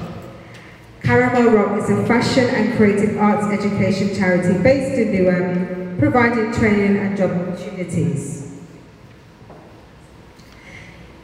Caramel 1.03 1.55
Rock 1.55 1.83
is 1.83 1.89
a 1.89 2.07
fashion 2.07 2.45
and 2.51 2.77
creative 2.77 3.17
arts 3.17 3.47
education 3.47 4.15
charity 4.15 4.63
based 4.63 4.99
in 4.99 5.09
Newham, 5.09 5.99
providing 5.99 6.53
training 6.53 6.99
and 6.99 7.17
job 7.17 7.31
opportunities. 7.31 8.61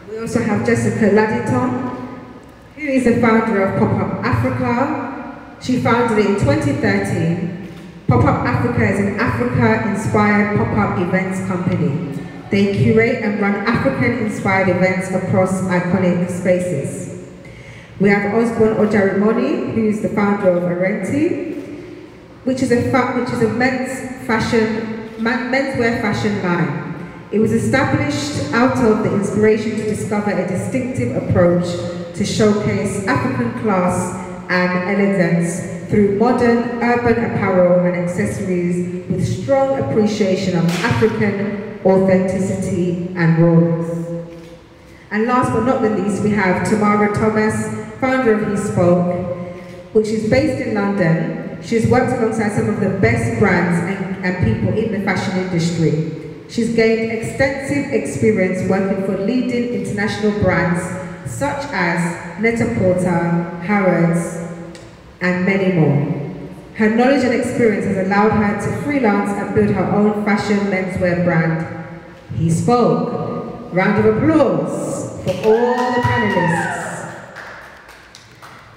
We 0.08 0.18
also 0.18 0.42
have 0.42 0.64
Jessica 0.64 1.10
Laditon, 1.10 1.94
who 2.74 2.80
is 2.80 3.04
the 3.04 3.20
founder 3.20 3.64
of 3.64 3.78
Pop-Up 3.78 4.24
Africa. 4.24 5.58
She 5.60 5.82
founded 5.82 6.18
it 6.18 6.30
in 6.30 6.34
2013. 6.36 7.68
Pop-Up 8.08 8.46
Africa 8.46 8.90
is 8.90 9.00
an 9.00 9.20
Africa-inspired 9.20 10.56
pop-up 10.56 10.98
events 10.98 11.46
company. 11.46 12.11
They 12.52 12.76
curate 12.76 13.24
and 13.24 13.40
run 13.40 13.54
African-inspired 13.66 14.68
events 14.68 15.10
across 15.10 15.62
iconic 15.62 16.30
spaces. 16.30 17.26
We 17.98 18.10
have 18.10 18.34
Osborne 18.34 18.74
Ojarimoni, 18.74 19.72
who 19.72 19.88
is 19.88 20.02
the 20.02 20.10
founder 20.10 20.50
of 20.50 20.62
Arenti, 20.64 21.54
which 22.44 22.60
is 22.60 22.70
a 22.70 22.82
which 23.18 23.30
is 23.30 23.40
a 23.40 23.48
men's 23.54 24.26
fashion 24.26 25.08
menswear 25.16 26.02
fashion 26.02 26.42
line. 26.42 26.94
It 27.32 27.38
was 27.38 27.52
established 27.52 28.52
out 28.52 28.76
of 28.84 29.02
the 29.02 29.14
inspiration 29.14 29.70
to 29.78 29.84
discover 29.84 30.32
a 30.32 30.46
distinctive 30.46 31.16
approach 31.22 31.64
to 32.16 32.22
showcase 32.22 33.06
African 33.06 33.62
class 33.62 34.14
and 34.50 34.90
elegance 34.90 35.88
through 35.90 36.18
modern 36.18 36.82
urban 36.82 37.24
apparel 37.24 37.86
and 37.86 37.96
accessories 37.96 39.08
with 39.08 39.26
strong 39.26 39.78
appreciation 39.78 40.58
of 40.58 40.66
African 40.84 41.71
authenticity 41.84 43.08
and 43.16 43.38
rawness. 43.38 44.12
And 45.10 45.26
last 45.26 45.52
but 45.52 45.64
not 45.64 45.82
the 45.82 45.90
least, 45.90 46.22
we 46.22 46.30
have 46.30 46.68
Tamara 46.68 47.14
Thomas, 47.14 47.54
founder 48.00 48.34
of 48.34 48.50
He 48.50 48.56
Spoke, 48.56 49.36
which 49.92 50.08
is 50.08 50.30
based 50.30 50.66
in 50.66 50.74
London. 50.74 51.58
She's 51.62 51.86
worked 51.86 52.12
alongside 52.18 52.52
some 52.52 52.68
of 52.68 52.80
the 52.80 52.98
best 52.98 53.38
brands 53.38 53.78
and, 53.88 54.24
and 54.24 54.44
people 54.44 54.76
in 54.76 54.92
the 54.92 55.04
fashion 55.04 55.38
industry. 55.38 56.10
She's 56.48 56.74
gained 56.74 57.12
extensive 57.12 57.92
experience 57.92 58.68
working 58.68 59.04
for 59.04 59.18
leading 59.18 59.74
international 59.74 60.32
brands 60.42 60.80
such 61.30 61.64
as 61.72 62.40
Net-a-Porter, 62.40 63.60
Harrods, 63.62 64.36
and 65.20 65.46
many 65.46 65.72
more. 65.72 66.31
Her 66.74 66.88
knowledge 66.88 67.24
and 67.24 67.34
experience 67.34 67.84
has 67.84 68.06
allowed 68.06 68.30
her 68.30 68.60
to 68.60 68.82
freelance 68.82 69.30
and 69.30 69.54
build 69.54 69.70
her 69.70 69.84
own 69.84 70.24
fashion 70.24 70.58
menswear 70.70 71.24
brand. 71.24 71.66
He 72.36 72.50
spoke. 72.50 73.30
Round 73.72 74.04
of 74.04 74.16
applause 74.16 75.24
for 75.24 75.30
all 75.48 75.94
the 75.94 76.00
panelists. 76.02 76.82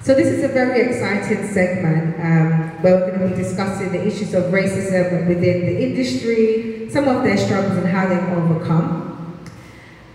So 0.01 0.13
this 0.13 0.27
is 0.27 0.43
a 0.43 0.49
very 0.49 0.87
exciting 0.87 1.47
segment 1.47 2.15
um, 2.19 2.81
where 2.81 2.99
we're 2.99 3.17
going 3.17 3.29
to 3.29 3.35
be 3.35 3.43
discussing 3.43 3.91
the 3.91 4.05
issues 4.05 4.33
of 4.33 4.45
racism 4.45 5.27
within 5.27 5.65
the 5.65 5.83
industry, 5.83 6.89
some 6.91 7.07
of 7.07 7.23
their 7.23 7.37
struggles 7.37 7.77
and 7.77 7.87
how 7.87 8.07
they've 8.07 8.37
overcome. 8.37 9.37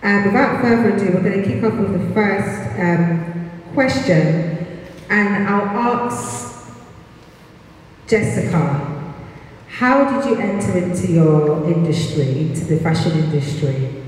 Um, 0.03 0.25
without 0.25 0.63
further 0.63 0.97
ado, 0.97 1.13
we're 1.13 1.23
going 1.23 1.43
to 1.43 1.47
kick 1.47 1.63
off 1.63 1.75
with 1.75 2.09
the 2.09 2.15
first 2.15 2.79
um, 2.79 3.51
question, 3.75 4.87
and 5.11 5.49
I'll 5.49 6.07
ask 6.07 6.50
Jessica, 8.11 9.15
how 9.69 10.11
did 10.11 10.29
you 10.29 10.37
enter 10.37 10.79
into 10.79 11.13
your 11.13 11.63
industry, 11.71 12.41
into 12.41 12.65
the 12.65 12.81
fashion 12.81 13.13
industry? 13.13 14.03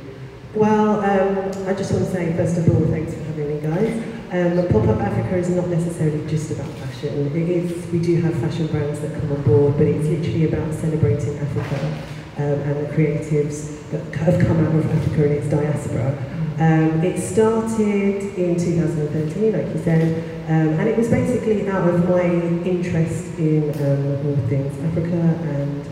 Well, 0.55 0.99
um, 0.99 1.69
I 1.69 1.73
just 1.73 1.93
want 1.93 2.07
to 2.07 2.11
say, 2.11 2.33
first 2.37 2.59
of 2.59 2.69
all, 2.69 2.85
thanks 2.91 3.15
for 3.15 3.23
having 3.23 3.49
me, 3.55 3.61
guys. 3.61 4.03
Um, 4.33 4.67
Pop-Up 4.71 5.01
Africa 5.01 5.37
is 5.37 5.51
not 5.51 5.69
necessarily 5.69 6.27
just 6.27 6.51
about 6.51 6.69
fashion. 6.79 7.29
It 7.29 7.49
is, 7.49 7.87
we 7.93 8.01
do 8.01 8.21
have 8.23 8.35
fashion 8.41 8.67
brands 8.67 8.99
that 9.03 9.21
come 9.21 9.31
on 9.31 9.43
board, 9.43 9.79
but 9.79 9.87
it's 9.87 10.09
literally 10.09 10.53
about 10.53 10.75
celebrating 10.75 11.39
Africa 11.39 12.03
um, 12.39 12.43
and 12.43 12.85
the 12.85 12.93
creatives 12.93 13.89
that 13.93 14.13
have 14.17 14.45
come 14.45 14.67
out 14.67 14.75
of 14.75 14.91
Africa 14.91 15.27
and 15.27 15.33
its 15.35 15.49
diaspora. 15.49 16.19
Um, 16.59 17.05
it 17.05 17.21
started 17.21 18.37
in 18.37 18.59
2013, 18.59 19.53
like 19.53 19.75
you 19.75 19.83
said, 19.85 20.42
um, 20.49 20.69
and 20.81 20.89
it 20.89 20.97
was 20.97 21.09
basically 21.09 21.69
out 21.69 21.89
of 21.89 22.09
my 22.09 22.23
interest 22.25 23.39
in 23.39 23.71
um, 23.87 24.27
all 24.27 24.37
things 24.49 24.73
Africa 24.85 25.23
and 25.57 25.87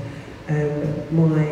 um, 0.49 1.17
my 1.17 1.47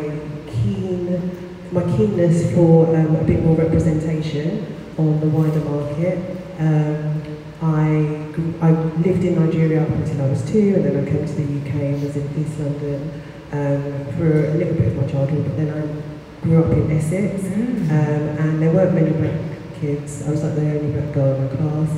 keen 0.47 1.47
my 1.71 1.83
keenness 1.95 2.51
for 2.55 2.87
um, 2.95 3.15
a 3.15 3.23
bit 3.23 3.43
more 3.43 3.55
representation 3.55 4.65
on 4.97 5.19
the 5.19 5.27
wider 5.27 5.59
market. 5.59 6.17
Um, 6.59 7.21
I, 7.61 8.65
I 8.65 8.71
lived 8.71 9.23
in 9.23 9.35
Nigeria 9.35 9.83
up 9.83 9.89
until 9.89 10.21
I 10.25 10.29
was 10.29 10.49
two, 10.49 10.73
and 10.75 10.85
then 10.85 10.95
I 10.97 11.09
came 11.09 11.25
to 11.25 11.33
the 11.33 11.43
UK 11.43 11.75
and 11.75 12.01
was 12.03 12.15
in 12.15 12.27
East 12.41 12.59
London 12.59 13.21
um, 13.51 14.13
for 14.15 14.47
a 14.47 14.53
little 14.55 14.73
bit 14.73 14.87
of 14.87 14.95
my 14.95 15.07
childhood, 15.11 15.43
but 15.45 15.57
then 15.57 15.69
I 15.69 16.41
grew 16.43 16.63
up 16.63 16.71
in 16.71 16.91
Essex, 16.91 17.43
Mm. 17.43 17.89
um, 17.91 18.37
and 18.39 18.61
there 18.61 18.71
weren't 18.71 18.95
many 18.95 19.11
black 19.11 19.39
kids. 19.79 20.25
I 20.27 20.31
was 20.31 20.43
like 20.43 20.55
the 20.55 20.61
only 20.61 20.91
black 20.93 21.13
girl 21.13 21.35
in 21.35 21.45
my 21.45 21.55
class. 21.55 21.89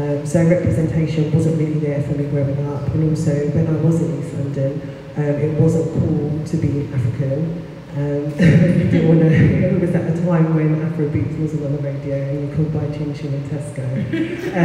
Um, 0.00 0.24
so 0.24 0.42
representation 0.46 1.30
wasn't 1.30 1.58
really 1.58 1.78
there 1.78 2.02
for 2.02 2.12
me 2.12 2.24
growing 2.24 2.66
up. 2.66 2.88
And 2.88 3.10
also, 3.10 3.48
when 3.50 3.66
I 3.66 3.72
was 3.72 4.00
in 4.00 4.18
East 4.18 4.32
London, 4.32 4.80
um, 5.16 5.22
it 5.22 5.60
wasn't 5.60 5.92
cool 5.92 6.42
to 6.42 6.56
be 6.56 6.88
African. 6.94 7.69
Um, 7.96 8.30
didn't 8.30 9.08
want 9.08 9.20
to, 9.20 9.26
it 9.26 9.80
was 9.80 9.92
at 9.96 10.16
a 10.16 10.20
time 10.24 10.54
when 10.54 10.76
Afrobeats 10.76 11.36
wasn't 11.40 11.64
on 11.64 11.72
the 11.72 11.78
radio 11.82 12.22
and 12.22 12.48
you 12.48 12.54
could 12.54 12.72
buy 12.72 12.86
chin 12.96 13.12
chin 13.12 13.34
in 13.34 13.42
Tesco. 13.50 13.82
Um, 14.50 14.56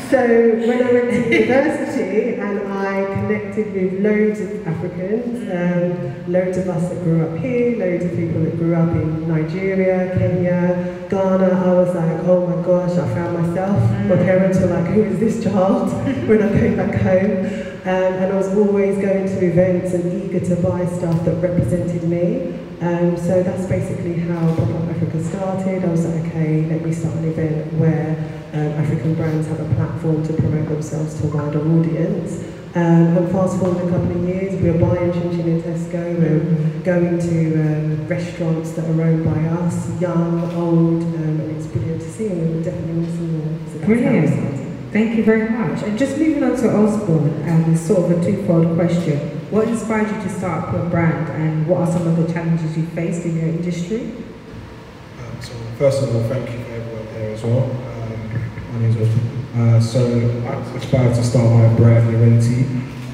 so 0.10 0.20
when 0.66 0.82
I 0.82 0.92
went 0.92 1.10
to 1.10 1.40
university 1.40 2.34
and 2.34 2.72
I 2.72 3.04
connected 3.14 3.72
with 3.74 4.00
loads 4.00 4.40
of 4.40 4.66
Africans, 4.66 5.48
um, 5.50 6.32
loads 6.32 6.56
of 6.56 6.68
us 6.68 6.88
that 6.88 7.02
grew 7.04 7.26
up 7.26 7.38
here, 7.38 7.76
loads 7.76 8.04
of 8.06 8.12
people 8.12 8.42
that 8.44 8.56
grew 8.56 8.74
up 8.74 8.88
in 8.90 9.28
Nigeria, 9.28 10.16
Kenya, 10.18 11.06
Ghana, 11.10 11.44
I 11.44 11.72
was 11.74 11.94
like, 11.94 12.20
oh 12.28 12.46
my 12.46 12.62
gosh, 12.64 12.92
I 12.92 13.14
found 13.14 13.46
myself. 13.46 13.78
My 14.08 14.16
parents 14.16 14.58
were 14.58 14.66
like, 14.66 14.86
who 14.86 15.04
is 15.04 15.18
this 15.20 15.44
child? 15.44 15.92
when 16.28 16.42
I 16.42 16.48
came 16.58 16.76
back 16.76 16.94
home. 17.00 17.69
Um, 17.82 17.88
and 17.88 18.32
I 18.32 18.36
was 18.36 18.48
always 18.48 18.98
going 18.98 19.26
to 19.26 19.46
events 19.46 19.94
and 19.94 20.04
eager 20.22 20.40
to 20.40 20.56
buy 20.56 20.84
stuff 20.84 21.24
that 21.24 21.36
represented 21.36 22.02
me. 22.04 22.52
Um, 22.82 23.16
so 23.16 23.42
that's 23.42 23.66
basically 23.66 24.20
how 24.20 24.54
Pop 24.54 24.68
Up 24.68 24.88
Africa 24.90 25.22
started. 25.24 25.84
I 25.84 25.88
was 25.88 26.04
like, 26.04 26.26
okay, 26.26 26.66
let 26.66 26.84
me 26.84 26.92
start 26.92 27.16
an 27.16 27.24
event 27.30 27.72
where 27.74 28.16
um, 28.52 28.72
African 28.72 29.14
brands 29.14 29.48
have 29.48 29.60
a 29.60 29.74
platform 29.76 30.26
to 30.26 30.32
promote 30.34 30.68
themselves 30.68 31.18
to 31.20 31.28
a 31.28 31.30
wider 31.30 31.60
audience. 31.60 32.44
Um, 32.74 33.16
and 33.16 33.32
fast 33.32 33.58
forward 33.58 33.78
a 33.78 33.90
couple 33.90 34.12
of 34.12 34.28
years, 34.28 34.60
we 34.60 34.70
were 34.70 34.78
buying 34.78 35.12
chin 35.12 35.30
chin 35.30 35.48
in 35.48 35.62
Tesco, 35.62 36.18
we're 36.20 36.82
going 36.84 37.18
to 37.18 37.60
um, 37.60 38.06
restaurants 38.06 38.72
that 38.72 38.84
are 38.84 39.02
owned 39.02 39.24
by 39.24 39.40
us, 39.64 40.00
young, 40.00 40.40
old, 40.54 41.02
um, 41.02 41.40
and 41.40 41.56
it's 41.56 41.66
brilliant 41.66 42.00
to 42.00 42.08
see, 42.08 42.26
and 42.26 42.40
we 42.40 42.54
would 42.56 42.64
definitely 42.64 43.06
see 43.06 43.26
more. 43.26 43.58
So 43.72 43.78
that's 43.78 43.86
how 43.86 43.92
it 43.92 44.00
Brilliant. 44.00 44.59
Thank 44.92 45.16
you 45.16 45.22
very 45.22 45.48
much. 45.48 45.84
And 45.84 45.96
just 45.96 46.18
moving 46.18 46.42
on 46.42 46.56
to 46.56 46.76
Osborne, 46.76 47.48
um, 47.48 47.72
it's 47.72 47.80
sort 47.80 48.10
of 48.10 48.20
a 48.20 48.24
twofold 48.24 48.74
question. 48.74 49.18
What 49.52 49.68
inspired 49.68 50.08
you 50.08 50.20
to 50.20 50.28
start 50.28 50.64
up 50.64 50.74
your 50.74 50.86
brand, 50.86 51.28
and 51.28 51.64
what 51.68 51.82
are 51.82 51.92
some 51.92 52.08
of 52.08 52.16
the 52.16 52.32
challenges 52.32 52.76
you 52.76 52.86
faced 52.86 53.24
in 53.24 53.36
your 53.36 53.46
industry? 53.46 54.00
Um, 54.00 55.40
so 55.40 55.52
first 55.78 56.02
of 56.02 56.14
all, 56.14 56.22
thank 56.24 56.50
you 56.50 56.64
for 56.64 56.72
everyone 56.72 57.06
here 57.14 57.30
as 57.30 57.42
well. 57.44 57.70
Um, 57.70 58.72
my 58.72 58.80
name 58.80 58.90
is 58.90 58.96
Osman. 58.96 59.74
Uh, 59.74 59.80
so 59.80 60.00
I 60.48 60.56
was 60.56 60.74
inspired 60.74 61.14
to 61.14 61.22
start 61.22 61.50
my 61.50 61.74
brand, 61.76 62.12
Urenti. 62.12 62.64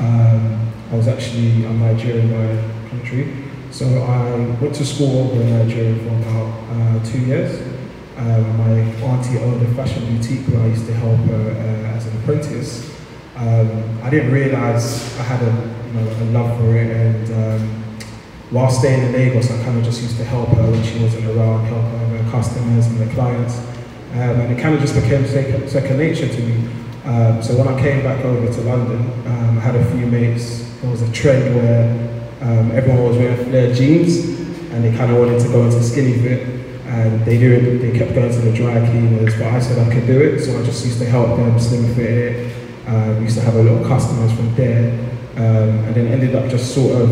Um, 0.01 0.73
I 0.91 0.95
was 0.97 1.09
actually 1.09 1.67
a 1.67 1.71
Nigerian 1.75 2.31
by 2.31 2.89
country. 2.89 3.45
So 3.71 3.87
I 4.03 4.35
went 4.62 4.75
to 4.77 4.87
school 4.87 5.31
in 5.33 5.51
Nigeria 5.51 5.95
for 5.97 6.09
about 6.09 6.55
uh, 6.71 7.05
two 7.05 7.21
years. 7.21 7.61
Um, 8.17 8.57
my 8.57 8.81
auntie 9.05 9.39
owned 9.39 9.63
a 9.63 9.75
fashion 9.75 10.05
boutique 10.07 10.47
where 10.49 10.63
I 10.63 10.67
used 10.69 10.87
to 10.87 10.95
help 10.95 11.19
her 11.19 11.51
uh, 11.51 11.97
as 11.97 12.07
an 12.07 12.17
apprentice. 12.23 12.91
Um, 13.37 14.01
I 14.03 14.09
didn't 14.09 14.33
realise 14.33 15.19
I 15.19 15.23
had 15.23 15.43
a, 15.43 15.53
you 15.87 15.93
know, 15.93 16.11
a 16.11 16.25
love 16.33 16.59
for 16.59 16.75
it 16.75 16.91
and 16.91 17.31
um, 17.35 17.83
while 18.51 18.71
staying 18.71 19.03
in 19.03 19.13
Lagos, 19.13 19.51
I 19.51 19.63
kind 19.65 19.77
of 19.77 19.85
just 19.85 20.01
used 20.01 20.17
to 20.17 20.25
help 20.25 20.49
her 20.51 20.71
when 20.71 20.83
she 20.85 20.99
wasn't 21.01 21.27
around, 21.27 21.67
help 21.67 21.83
her 21.83 22.07
her 22.17 22.31
customers 22.31 22.87
and 22.87 22.99
her 22.99 23.13
clients. 23.13 23.59
Um, 24.13 24.41
and 24.41 24.53
it 24.57 24.63
kind 24.63 24.75
of 24.75 24.81
just 24.81 24.95
became 24.95 25.27
second, 25.27 25.69
second 25.69 25.99
nature 25.99 26.29
to 26.29 26.41
me. 26.41 26.69
Um, 27.05 27.43
so 27.43 27.57
when 27.57 27.69
I 27.69 27.79
came 27.81 28.03
back 28.03 28.25
over 28.25 28.47
to 28.51 28.61
London, 28.63 29.03
um, 29.27 29.59
I 29.59 29.61
had 29.61 29.75
a 29.75 29.85
few 29.93 30.07
mates. 30.07 30.63
There 30.81 30.91
was 30.91 31.03
a 31.03 31.13
trend 31.13 31.55
where 31.57 32.07
everyone 32.73 33.05
was 33.05 33.17
wearing 33.17 33.45
flare 33.45 33.75
jeans 33.75 34.19
and 34.71 34.85
they 34.85 34.97
kind 34.97 35.11
of 35.11 35.19
wanted 35.19 35.41
to 35.41 35.49
go 35.49 35.65
into 35.65 35.83
skinny 35.83 36.19
fit. 36.21 36.66
And 36.87 37.25
they 37.25 37.38
do 37.38 37.53
it, 37.53 37.79
they 37.79 37.99
kept 37.99 38.14
going 38.14 38.31
to 38.31 38.38
the 38.38 38.53
dry 38.53 38.79
cleaners, 38.79 39.35
but 39.35 39.46
I 39.49 39.61
said 39.61 39.79
I 39.87 39.92
could 39.92 40.07
do 40.07 40.20
it. 40.20 40.40
So 40.40 40.59
I 40.59 40.64
just 40.64 40.85
used 40.85 40.99
to 41.01 41.05
help 41.05 41.37
them 41.37 41.59
slim 41.59 41.94
fit 41.94 42.11
it. 42.11 42.57
Um, 42.87 43.22
used 43.22 43.37
to 43.37 43.42
have 43.42 43.57
a 43.57 43.62
lot 43.62 43.83
of 43.83 43.88
customers 43.88 44.33
from 44.33 44.55
there. 44.55 44.92
Um, 45.37 45.85
and 45.87 45.94
then 45.94 46.07
ended 46.07 46.35
up 46.35 46.49
just 46.49 46.75
sort 46.75 47.03
of 47.03 47.11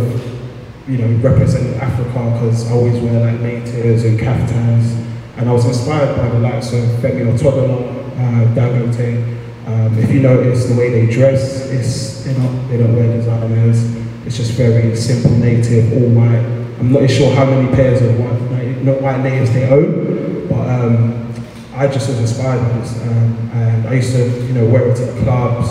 you 0.87 0.99
know, 0.99 1.09
representing 1.29 1.75
Africa 1.81 2.31
because 2.33 2.71
I 2.71 2.75
always 2.75 3.01
wear 3.01 3.21
like 3.21 3.41
natives 3.41 4.05
and 4.05 4.19
kaftans. 4.19 5.01
And 5.37 5.49
I 5.49 5.53
was 5.53 5.65
inspired 5.65 6.17
by 6.17 6.29
the 6.29 6.39
likes 6.39 6.73
of 6.73 6.85
Femi 7.01 7.27
Otedola, 7.27 7.91
uh, 8.15 8.55
Dangote. 8.55 9.35
Um, 9.67 9.99
if 9.99 10.11
you 10.11 10.21
notice 10.21 10.67
the 10.67 10.77
way 10.77 10.91
they 10.91 11.13
dress, 11.13 11.71
it's, 11.71 12.23
they're 12.25 12.39
not, 12.39 12.69
they 12.69 12.77
don't 12.77 12.95
wear 12.95 13.17
designers. 13.17 13.95
It's 14.27 14.37
just 14.37 14.53
very 14.53 14.95
simple, 14.95 15.31
native, 15.33 15.93
all 15.93 16.11
white. 16.11 16.45
I'm 16.79 16.93
not 16.93 17.11
sure 17.11 17.35
how 17.35 17.47
many 17.47 17.75
pairs 17.75 18.03
of 18.03 18.19
white, 18.19 18.51
not 18.85 19.01
white 19.01 19.21
natives 19.21 19.53
they 19.53 19.69
own, 19.69 20.47
but 20.49 20.69
um, 20.69 21.33
I 21.75 21.87
just 21.87 22.09
was 22.09 22.19
inspired 22.19 22.61
by 22.61 22.79
this. 22.79 23.01
Um, 23.03 23.51
and 23.53 23.89
I 23.89 23.95
used 23.95 24.13
to, 24.13 24.25
you 24.47 24.53
know, 24.53 24.67
wear 24.67 24.89
it 24.89 24.97
to 24.97 25.23
clubs, 25.23 25.69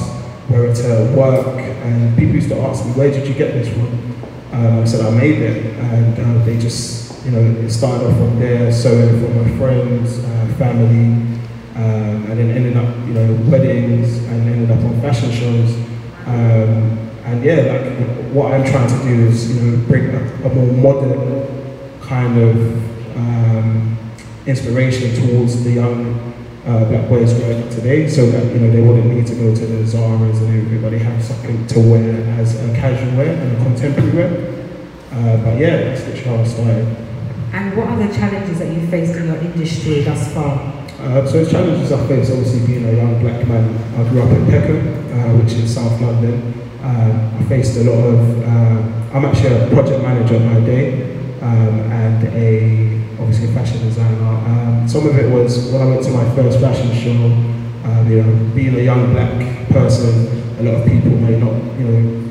wear 0.49 0.65
it 0.65 0.75
to 0.75 1.15
work, 1.15 1.57
and 1.57 2.17
people 2.17 2.35
used 2.35 2.49
to 2.49 2.59
ask 2.59 2.85
me, 2.85 2.91
where 2.93 3.11
did 3.11 3.27
you 3.27 3.33
get 3.33 3.53
this 3.53 3.69
from? 3.69 3.87
Um, 4.51 4.79
I 4.81 4.85
said 4.85 5.05
I 5.05 5.09
made 5.11 5.41
it, 5.41 5.75
and 5.77 6.19
uh, 6.19 6.45
they 6.45 6.57
just, 6.57 7.25
you 7.25 7.31
know, 7.31 7.39
it 7.61 7.69
started 7.69 8.07
off 8.07 8.17
from 8.17 8.39
there, 8.39 8.71
sewing 8.71 9.19
for 9.21 9.33
my 9.33 9.57
friends, 9.57 10.19
uh, 10.19 10.55
family, 10.57 11.39
um, 11.75 12.29
and 12.29 12.37
then 12.37 12.51
ended 12.51 12.77
up, 12.77 12.95
you 13.07 13.13
know, 13.13 13.33
weddings, 13.49 14.17
and 14.25 14.49
ended 14.49 14.71
up 14.71 14.83
on 14.83 15.01
fashion 15.01 15.31
shows. 15.31 15.75
Um, 16.27 16.99
and 17.25 17.43
yeah, 17.43 17.55
like 17.55 18.33
what 18.33 18.53
I'm 18.53 18.65
trying 18.65 18.89
to 18.89 19.03
do 19.07 19.27
is, 19.27 19.55
you 19.55 19.61
know, 19.61 19.87
bring 19.87 20.13
a, 20.13 20.19
a 20.45 20.53
more 20.53 20.73
modern 20.73 21.99
kind 22.01 22.37
of 22.37 22.92
um, 23.15 23.97
inspiration 24.45 25.13
towards 25.15 25.63
the 25.63 25.71
young 25.71 26.33
uh, 26.65 26.85
black 26.85 27.09
boys 27.09 27.33
growing 27.33 27.63
up 27.63 27.69
today, 27.69 28.07
so 28.07 28.25
that 28.27 28.53
you 28.53 28.59
know 28.59 28.71
they 28.71 28.81
wouldn't 28.81 29.07
need 29.07 29.27
to 29.27 29.35
go 29.35 29.53
to 29.53 29.65
the 29.65 29.85
Zara's 29.85 30.41
and 30.41 30.65
everybody 30.65 30.97
have 30.97 31.23
something 31.23 31.67
to 31.67 31.79
wear 31.79 32.21
as 32.39 32.55
a 32.55 32.73
casual 32.73 33.17
wear 33.17 33.35
and 33.35 33.57
a 33.57 33.63
contemporary 33.63 34.11
wear. 34.11 34.53
Uh, 35.11 35.37
but 35.43 35.59
yeah, 35.59 35.77
that's 35.77 36.05
literally 36.07 36.37
how 36.37 36.43
I 36.43 36.43
started. 36.45 36.97
And 37.53 37.77
what 37.77 37.87
are 37.87 38.07
the 38.07 38.13
challenges 38.13 38.59
that 38.59 38.73
you 38.73 38.87
faced 38.87 39.15
in 39.15 39.27
your 39.27 39.37
industry 39.37 40.01
thus 40.01 40.33
far? 40.33 40.57
Uh, 40.99 41.27
so 41.27 41.43
the 41.43 41.51
challenges 41.51 41.91
I 41.91 42.07
face, 42.07 42.31
obviously 42.31 42.65
being 42.65 42.85
a 42.85 42.93
young 42.93 43.19
black 43.21 43.45
man, 43.45 43.75
I 43.99 44.09
grew 44.09 44.23
up 44.23 44.29
in 44.29 44.45
Peckham, 44.47 44.87
uh, 45.13 45.37
which 45.37 45.53
is 45.53 45.75
South 45.75 45.99
London. 46.01 46.53
Um, 46.81 47.35
I 47.37 47.43
faced 47.43 47.77
a 47.77 47.83
lot 47.83 48.03
of, 48.07 48.43
uh, 48.43 49.17
I'm 49.17 49.25
actually 49.25 49.53
a 49.53 49.67
project 49.67 50.01
manager 50.01 50.39
by 50.39 50.65
day 50.65 51.17
um, 51.41 51.91
and 51.91 52.23
a 52.35 52.92
obviously 53.19 53.49
a 53.49 53.53
fashion 53.53 53.79
designer. 53.79 54.23
Um, 54.23 54.87
some 54.87 55.07
of 55.07 55.17
it 55.17 55.31
was 55.31 55.71
when 55.71 55.81
I 55.81 55.85
went 55.85 56.03
to 56.03 56.11
my 56.11 56.35
first 56.35 56.59
fashion 56.59 56.93
show, 56.93 57.25
um, 57.89 58.09
you 58.09 58.21
know, 58.21 58.53
being 58.55 58.75
a 58.75 58.83
young 58.83 59.13
black 59.13 59.69
person, 59.69 60.59
a 60.59 60.63
lot 60.63 60.81
of 60.81 60.87
people 60.87 61.11
may 61.11 61.37
not, 61.37 61.53
you 61.79 61.85
know, 61.85 62.23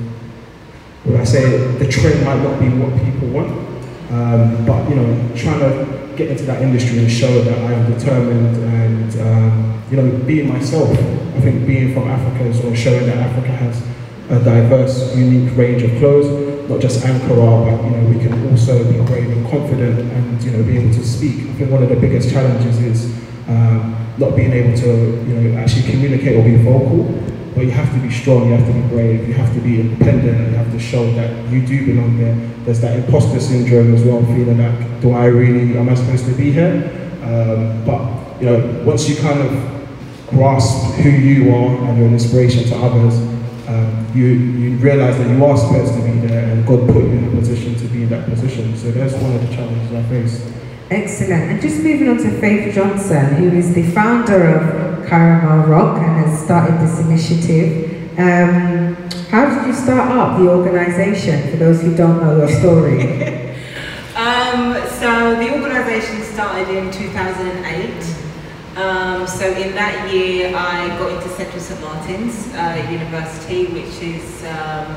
when 1.04 1.20
I 1.20 1.24
say 1.24 1.74
the 1.78 1.88
trend 1.88 2.24
might 2.24 2.42
not 2.42 2.58
be 2.60 2.68
what 2.68 2.92
people 3.04 3.28
want, 3.28 3.50
um, 4.10 4.64
but 4.66 4.88
you 4.88 4.96
know, 4.96 5.36
trying 5.36 5.60
to 5.60 6.14
get 6.16 6.30
into 6.30 6.44
that 6.44 6.62
industry 6.62 6.98
and 6.98 7.10
show 7.10 7.42
that 7.42 7.58
I 7.58 7.72
am 7.72 7.92
determined 7.92 8.56
and 8.56 9.20
um, 9.20 9.82
you 9.90 9.96
know, 9.96 10.18
being 10.24 10.48
myself. 10.48 10.90
I 10.90 11.40
think 11.40 11.66
being 11.66 11.92
from 11.92 12.08
Africa 12.08 12.44
is 12.44 12.58
sort 12.58 12.72
of 12.72 12.78
showing 12.78 13.06
that 13.06 13.16
Africa 13.16 13.48
has 13.48 13.82
a 14.30 14.42
diverse, 14.44 15.14
unique 15.16 15.56
range 15.56 15.82
of 15.82 15.90
clothes. 15.98 16.51
Not 16.68 16.80
just 16.80 17.04
anchor 17.04 17.40
our, 17.40 17.70
but 17.70 17.84
you 17.84 17.90
know, 17.90 18.08
we 18.08 18.18
can 18.18 18.50
also 18.50 18.84
be 18.90 19.00
brave 19.06 19.30
and 19.30 19.48
confident 19.50 20.00
and 20.00 20.42
you 20.42 20.50
know, 20.50 20.62
be 20.62 20.78
able 20.78 20.92
to 20.94 21.04
speak. 21.04 21.50
I 21.50 21.52
think 21.54 21.70
one 21.70 21.82
of 21.82 21.88
the 21.88 21.96
biggest 21.96 22.30
challenges 22.30 22.78
is 22.80 23.18
um, 23.48 23.96
not 24.18 24.36
being 24.36 24.52
able 24.52 24.76
to 24.78 24.88
you 25.26 25.34
know, 25.34 25.58
actually 25.58 25.90
communicate 25.90 26.36
or 26.36 26.44
be 26.44 26.56
vocal. 26.62 27.04
But 27.54 27.66
you 27.66 27.70
have 27.72 27.92
to 27.92 28.00
be 28.00 28.10
strong, 28.10 28.48
you 28.48 28.56
have 28.56 28.66
to 28.66 28.72
be 28.72 28.80
brave, 28.88 29.28
you 29.28 29.34
have 29.34 29.52
to 29.54 29.60
be 29.60 29.78
independent, 29.80 30.50
you 30.50 30.56
have 30.56 30.72
to 30.72 30.80
show 30.80 31.12
that 31.12 31.50
you 31.50 31.64
do 31.66 31.84
belong 31.84 32.16
there. 32.16 32.34
There's 32.64 32.80
that 32.80 32.98
imposter 32.98 33.40
syndrome 33.40 33.94
as 33.94 34.02
well, 34.04 34.24
feeling 34.24 34.56
like, 34.56 35.00
do 35.02 35.10
I 35.10 35.26
really, 35.26 35.76
am 35.76 35.88
I 35.90 35.94
supposed 35.94 36.24
to 36.26 36.32
be 36.32 36.50
here? 36.50 36.90
Um, 37.22 37.84
but 37.84 38.40
you 38.40 38.46
know, 38.46 38.82
once 38.84 39.06
you 39.06 39.16
kind 39.16 39.40
of 39.40 39.50
grasp 40.30 40.94
who 40.94 41.10
you 41.10 41.54
are 41.54 41.76
and 41.84 41.98
you're 41.98 42.06
an 42.06 42.14
inspiration 42.14 42.64
to 42.64 42.76
others, 42.76 43.14
you, 44.14 44.26
you 44.26 44.76
realize 44.76 45.18
that 45.18 45.28
you 45.28 45.44
are 45.44 45.56
supposed 45.56 45.94
to 45.94 46.02
be 46.02 46.26
there 46.26 46.50
and 46.50 46.66
God 46.66 46.86
put 46.86 47.04
you 47.04 47.10
in 47.10 47.28
a 47.28 47.30
position 47.30 47.74
to 47.76 47.84
be 47.86 48.02
in 48.04 48.08
that 48.10 48.28
position. 48.28 48.76
So 48.76 48.90
that's 48.90 49.14
one 49.14 49.34
of 49.34 49.48
the 49.48 49.54
challenges 49.54 49.92
I 49.92 50.02
face. 50.04 50.52
Excellent. 50.90 51.50
And 51.50 51.60
just 51.60 51.82
moving 51.82 52.08
on 52.08 52.18
to 52.18 52.40
Faith 52.40 52.74
Johnson, 52.74 53.34
who 53.36 53.56
is 53.56 53.74
the 53.74 53.90
founder 53.92 54.46
of 54.48 55.08
Caramel 55.08 55.66
Rock 55.66 55.98
and 55.98 56.26
has 56.26 56.42
started 56.42 56.78
this 56.80 56.98
initiative. 57.00 58.18
Um, 58.18 58.94
how 59.30 59.48
did 59.48 59.66
you 59.66 59.72
start 59.72 60.10
up 60.10 60.38
the 60.38 60.48
organisation, 60.50 61.50
for 61.50 61.56
those 61.56 61.80
who 61.80 61.96
don't 61.96 62.22
know 62.22 62.36
your 62.36 62.48
story? 62.48 63.00
um, 64.16 64.74
so 65.00 65.36
the 65.36 65.52
organisation 65.54 66.22
started 66.22 66.68
in 66.68 66.90
2008. 66.92 68.11
Um, 68.76 69.26
so 69.26 69.44
in 69.52 69.74
that 69.74 70.10
year, 70.10 70.48
I 70.56 70.88
got 70.96 71.12
into 71.12 71.28
Central 71.36 71.60
St 71.60 71.78
Martin's 71.82 72.48
uh, 72.54 72.88
University, 72.90 73.66
which 73.66 74.00
is 74.00 74.42
um, 74.48 74.96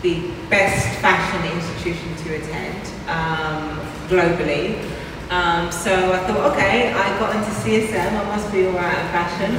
the 0.00 0.32
best 0.48 0.88
fashion 1.04 1.44
institution 1.52 2.16
to 2.24 2.36
attend 2.40 2.80
um, 3.12 3.76
globally. 4.08 4.80
Um, 5.28 5.70
so 5.70 5.92
I 5.92 6.18
thought, 6.24 6.56
okay, 6.56 6.90
I 6.94 7.18
got 7.18 7.36
into 7.36 7.50
CSM, 7.60 8.08
I 8.08 8.24
must 8.24 8.50
be 8.50 8.64
alright 8.66 8.96
at 8.96 9.12
fashion. 9.12 9.52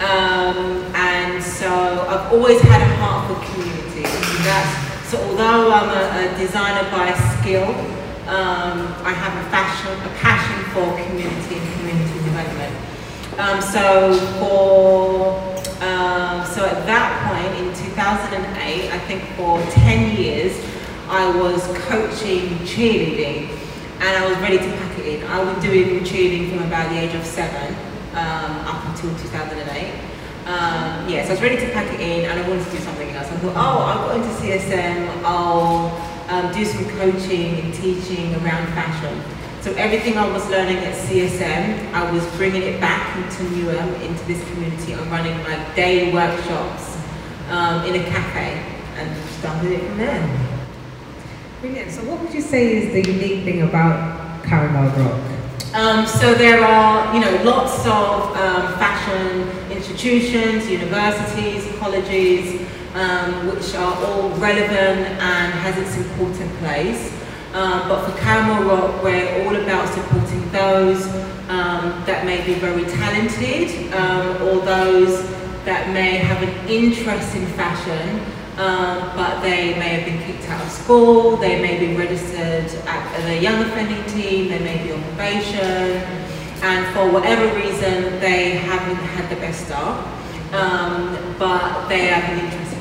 Um, 0.00 0.80
and 0.96 1.44
so 1.44 1.68
I've 2.08 2.32
always 2.32 2.58
had 2.62 2.80
a 2.80 2.96
heart 2.96 3.28
for 3.28 3.52
community. 3.52 4.08
That's, 4.48 5.10
so 5.10 5.20
although 5.28 5.70
I'm 5.70 5.90
a, 5.92 6.32
a 6.32 6.38
designer 6.38 6.88
by 6.90 7.12
skill, 7.36 7.68
um, 8.32 8.88
I 9.04 9.12
have 9.12 9.36
a 9.44 9.50
fashion, 9.50 9.92
a 9.92 10.14
passion 10.24 10.64
for 10.72 10.88
community 11.04 11.56
and 11.60 11.72
community. 11.76 12.31
Um, 13.38 13.62
so 13.62 14.14
for 14.38 15.40
um, 15.82 16.44
so 16.46 16.64
at 16.64 16.86
that 16.86 17.10
point 17.26 17.58
in 17.58 17.74
2008, 17.90 18.92
I 18.92 18.98
think 19.00 19.22
for 19.36 19.60
10 19.72 20.16
years, 20.16 20.52
I 21.08 21.26
was 21.40 21.66
coaching 21.88 22.58
cheerleading 22.68 23.48
and 24.00 24.24
I 24.24 24.28
was 24.28 24.38
ready 24.38 24.58
to 24.58 24.64
pack 24.64 24.98
it 24.98 25.06
in. 25.06 25.26
I 25.26 25.42
was 25.42 25.62
doing 25.62 26.00
cheerleading 26.04 26.50
from 26.50 26.66
about 26.66 26.90
the 26.90 26.98
age 26.98 27.14
of 27.14 27.24
seven 27.24 27.74
um, 28.12 28.52
up 28.66 28.84
until 28.86 29.10
2008. 29.18 30.12
Um, 30.44 31.08
yeah, 31.08 31.24
so 31.24 31.30
I 31.30 31.32
was 31.32 31.42
ready 31.42 31.56
to 31.56 31.72
pack 31.72 31.92
it 31.94 32.00
in 32.00 32.30
and 32.30 32.38
I 32.38 32.48
wanted 32.48 32.64
to 32.64 32.70
do 32.70 32.78
something 32.78 33.10
else. 33.10 33.28
I 33.28 33.36
thought, 33.36 33.56
oh, 33.56 33.78
I'll 33.82 34.08
go 34.08 34.14
into 34.14 34.28
CSM, 34.40 35.22
I'll 35.24 35.90
um, 36.28 36.52
do 36.52 36.64
some 36.64 36.84
coaching 36.98 37.60
and 37.60 37.74
teaching 37.74 38.34
around 38.36 38.66
fashion. 38.74 39.31
So 39.62 39.72
everything 39.74 40.18
I 40.18 40.28
was 40.28 40.44
learning 40.50 40.78
at 40.78 40.92
CSM, 40.92 41.92
I 41.92 42.10
was 42.10 42.26
bringing 42.34 42.62
it 42.62 42.80
back 42.80 43.16
into 43.16 43.44
Newham, 43.54 43.94
into 44.02 44.24
this 44.24 44.42
community. 44.50 44.92
I'm 44.92 45.08
running 45.08 45.38
like 45.44 45.76
day 45.76 46.12
workshops 46.12 46.98
um, 47.48 47.84
in 47.86 47.94
a 47.94 48.04
cafe 48.04 48.60
and 48.96 49.24
started 49.38 49.70
it 49.70 49.86
from 49.86 49.98
there. 49.98 50.48
Brilliant. 51.60 51.92
So 51.92 52.02
what 52.10 52.20
would 52.20 52.34
you 52.34 52.40
say 52.40 52.76
is 52.76 52.92
the 52.92 53.12
unique 53.12 53.44
thing 53.44 53.62
about 53.62 54.42
Caramel 54.42 54.90
Rock? 54.98 55.20
Um, 55.74 56.06
so 56.08 56.34
there 56.34 56.64
are, 56.64 57.14
you 57.14 57.20
know, 57.20 57.44
lots 57.44 57.86
of 57.86 58.36
um, 58.36 58.74
fashion 58.80 59.48
institutions, 59.70 60.68
universities, 60.68 61.72
colleges, 61.78 62.60
um, 62.94 63.46
which 63.46 63.72
are 63.76 63.94
all 64.06 64.30
relevant 64.30 65.06
and 65.22 65.52
has 65.52 65.78
its 65.78 65.96
important 65.98 66.52
place. 66.58 67.12
Um, 67.54 67.86
but 67.86 68.08
for 68.08 68.18
Caramel 68.18 68.64
Rock, 68.64 69.02
we're 69.02 69.44
all 69.44 69.54
about 69.54 69.86
supporting 69.92 70.50
those 70.52 71.04
um, 71.50 72.02
that 72.06 72.24
may 72.24 72.42
be 72.46 72.54
very 72.54 72.84
talented 72.84 73.92
um, 73.92 74.42
or 74.42 74.64
those 74.64 75.20
that 75.66 75.90
may 75.92 76.16
have 76.16 76.42
an 76.42 76.68
interest 76.68 77.36
in 77.36 77.44
fashion, 77.48 78.20
um, 78.56 79.14
but 79.14 79.42
they 79.42 79.74
may 79.78 80.00
have 80.00 80.04
been 80.06 80.18
kicked 80.22 80.48
out 80.48 80.64
of 80.64 80.72
school, 80.72 81.36
they 81.36 81.60
may 81.60 81.78
be 81.78 81.94
registered 81.94 82.64
at 82.86 83.26
the 83.26 83.38
young 83.38 83.60
offending 83.60 84.02
team, 84.06 84.48
they 84.48 84.58
may 84.58 84.82
be 84.82 84.90
on 84.90 85.02
probation, 85.02 86.00
and 86.62 86.94
for 86.94 87.12
whatever 87.12 87.44
reason 87.54 88.18
they 88.18 88.52
haven't 88.56 88.96
had 88.96 89.28
the 89.28 89.36
best 89.36 89.66
start, 89.66 90.06
um, 90.54 91.36
but 91.38 91.86
they 91.88 92.06
have 92.06 92.24
an 92.32 92.46
interest. 92.46 92.71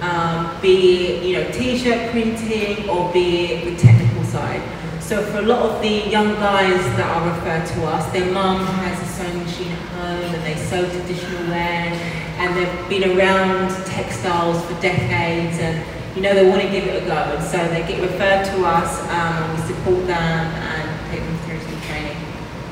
Um, 0.00 0.60
be 0.60 1.06
it 1.06 1.22
you 1.24 1.32
know 1.36 1.50
t-shirt 1.52 2.10
printing 2.10 2.88
or 2.88 3.10
be 3.12 3.46
it 3.46 3.64
the 3.64 3.76
technical 3.76 4.24
side. 4.24 4.62
So 5.00 5.22
for 5.22 5.38
a 5.38 5.42
lot 5.42 5.62
of 5.62 5.80
the 5.82 6.10
young 6.10 6.34
guys 6.34 6.82
that 6.98 7.08
are 7.08 7.30
referred 7.30 7.66
to 7.74 7.86
us, 7.86 8.12
their 8.12 8.30
mum 8.32 8.66
has 8.66 9.00
a 9.00 9.06
sewing 9.06 9.38
machine 9.44 9.70
at 9.70 9.78
home 9.78 10.34
and 10.34 10.42
they 10.44 10.56
sew 10.56 10.82
traditional 10.90 11.48
wear 11.48 11.94
and 12.38 12.56
they've 12.56 12.88
been 12.88 13.16
around 13.16 13.70
textiles 13.86 14.62
for 14.66 14.74
decades 14.82 15.58
and 15.58 15.84
you 16.16 16.22
know 16.22 16.34
they 16.34 16.48
want 16.48 16.60
to 16.60 16.68
give 16.68 16.84
it 16.86 17.02
a 17.02 17.06
go 17.06 17.14
and 17.14 17.44
so 17.44 17.56
they 17.68 17.86
get 17.86 18.00
referred 18.02 18.44
to 18.44 18.64
us 18.64 19.00
um, 19.04 19.44
and 19.44 19.52
we 19.52 19.74
support 19.74 20.06
them 20.06 20.10
and 20.12 21.10
take 21.10 21.20
them 21.20 21.38
through 21.46 21.60
some 21.60 21.80
training. 21.82 22.16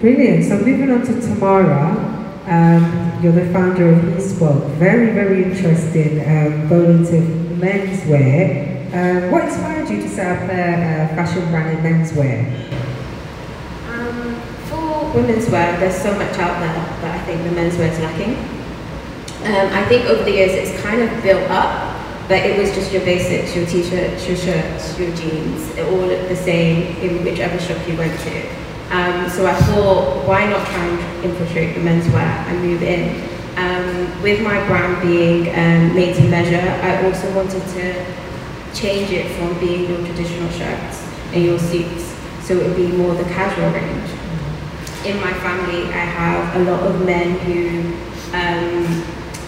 Brilliant. 0.00 0.44
So 0.44 0.58
moving 0.58 0.90
on 0.90 1.06
to 1.06 1.20
Tamara, 1.20 2.13
um, 2.46 3.22
you're 3.22 3.32
the 3.32 3.50
founder 3.52 3.90
of 3.90 3.98
eSwap. 3.98 4.68
Very, 4.76 5.12
very 5.12 5.44
interesting 5.44 6.20
um, 6.20 6.70
into 6.70 7.22
menswear. 7.56 8.74
Um, 8.92 9.32
what 9.32 9.44
inspired 9.44 9.88
you 9.88 10.02
to 10.02 10.08
set 10.08 10.36
up 10.36 10.50
a, 10.50 10.52
a 10.52 11.16
fashion 11.16 11.48
brand 11.50 11.78
in 11.78 11.84
menswear? 11.84 12.44
Um, 13.88 14.40
for 14.68 15.10
women's 15.14 15.48
wear, 15.48 15.80
there's 15.80 15.96
so 15.96 16.12
much 16.12 16.36
out 16.38 16.60
there 16.60 16.74
that 17.02 17.20
I 17.20 17.24
think 17.24 17.42
the 17.44 17.60
menswear 17.60 17.90
is 17.90 17.98
lacking. 18.00 18.36
Um, 19.44 19.72
I 19.72 19.84
think 19.86 20.04
over 20.06 20.24
the 20.24 20.32
years 20.32 20.52
it's 20.52 20.82
kind 20.82 21.00
of 21.00 21.22
built 21.22 21.50
up, 21.50 21.96
but 22.28 22.38
it 22.38 22.58
was 22.58 22.74
just 22.74 22.92
your 22.92 23.04
basics, 23.04 23.56
your 23.56 23.66
t-shirts, 23.66 24.26
your 24.26 24.36
shirts, 24.36 24.98
your 24.98 25.14
jeans, 25.16 25.76
It 25.76 25.86
all 25.86 25.98
looked 25.98 26.28
the 26.28 26.36
same 26.36 26.96
in 26.98 27.24
whichever 27.24 27.58
shop 27.58 27.86
you 27.88 27.96
went 27.96 28.18
to. 28.20 28.63
Um, 28.94 29.28
so 29.28 29.44
I 29.44 29.54
thought, 29.54 30.24
why 30.24 30.48
not 30.48 30.64
try 30.68 30.84
and 30.86 31.24
infiltrate 31.24 31.74
the 31.74 31.80
menswear 31.80 32.30
and 32.46 32.62
move 32.62 32.80
in? 32.80 33.28
Um, 33.56 34.22
with 34.22 34.40
my 34.40 34.64
brand 34.68 35.02
being 35.02 35.48
um, 35.48 35.96
made 35.96 36.14
to 36.14 36.22
measure, 36.28 36.60
I 36.60 37.04
also 37.04 37.34
wanted 37.34 37.66
to 37.74 38.06
change 38.72 39.10
it 39.10 39.32
from 39.32 39.58
being 39.58 39.88
your 39.90 39.98
traditional 40.06 40.48
shirts 40.50 41.02
and 41.32 41.44
your 41.44 41.58
suits, 41.58 42.14
so 42.42 42.54
it 42.54 42.68
would 42.68 42.76
be 42.76 42.86
more 42.86 43.16
the 43.16 43.24
casual 43.24 43.68
range. 43.70 44.10
In 45.04 45.20
my 45.20 45.32
family, 45.42 45.90
I 45.92 46.04
have 46.04 46.56
a 46.60 46.70
lot 46.70 46.84
of 46.84 47.04
men 47.04 47.36
who 47.40 47.96
um, 48.32 49.02